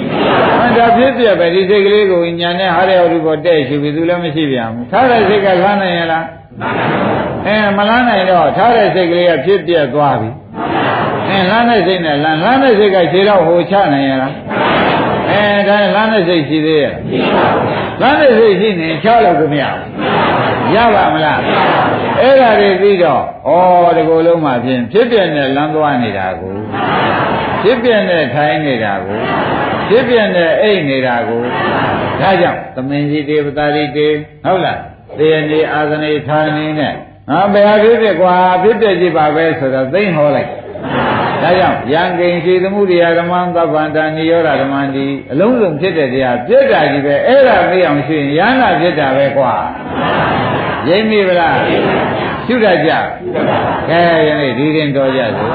[0.59, 6.25] မှန်တာဖြစ်ပြပဲဒီစိတ်ကလေးကိုညာနဲ့ဟာရယောဓုကိုတဲ့ရှိပြီသူလည်းမရှိပြန်ဘူးထားတဲ့စိတ်ကလမ်းနိုင်ရလား
[7.47, 10.31] အဲမလန်းနိုင်တော့ထားတဲ့စိတ်ကလေးကဖြစ်ပြသွားပြီ
[11.29, 14.33] အဲလမ်းတဲ့စိတ်နဲ့လမ်းလမ်းတဲ့စိတ်ကခြေတော့ဟိုချနိုင်ရလား
[15.31, 16.93] အဲဒါလမ်းတဲ့စိတ်ရှိသေးရဲ့
[18.01, 21.41] လမ်းတဲ့စိတ်ရှိနေချလို့ကိုမရဘူး ရပါမလား
[22.21, 23.53] အဲ့ဒါတွေပြီးတော့ဩ
[23.97, 26.55] ဒီကိုယ်လုံးမှာဖြင့်ဖြစ်ပြနဲ့လမ်းသွားနေတာကို
[27.63, 29.19] ဖြစ်ပြနဲ့ထိုင်နေတာကို
[29.89, 31.43] ဖြစ်ပြနဲ့အိတ်နေတာကို
[32.21, 34.09] ဒါကြောင့်သမင်ကြီးတေပတာရီတေ
[34.45, 34.79] ဟုတ်လား
[35.19, 36.95] သေယနေအာသနေဌာနေနဲ့
[37.31, 40.51] ငါဘယ်ဟာဖြစ်ဖြစ်ကွာဖြစ်ပြကြည့်ပါပဲဆိုတော့သိမ့်ဟောလိုက်
[41.43, 49.55] ဒါကြောင့်ယံကိဉ္စီသမှုရိယဓမ္မသဗ္ဗန္တာနိရောဓဓမ္မန္တိအလုံးစုံဖြစ်တဲ့တရားပြည့်တာကြီးပဲအဲ့ဒါသိအောင်ရှိရင်ယန္တာဖြစ်တာပဲကွာ
[50.89, 51.57] ရိပ်မိဗလား
[52.47, 52.91] ရှုတတ်ကြ
[53.89, 55.51] ကဲယနေ့ဒီရင်တော်ကြစို့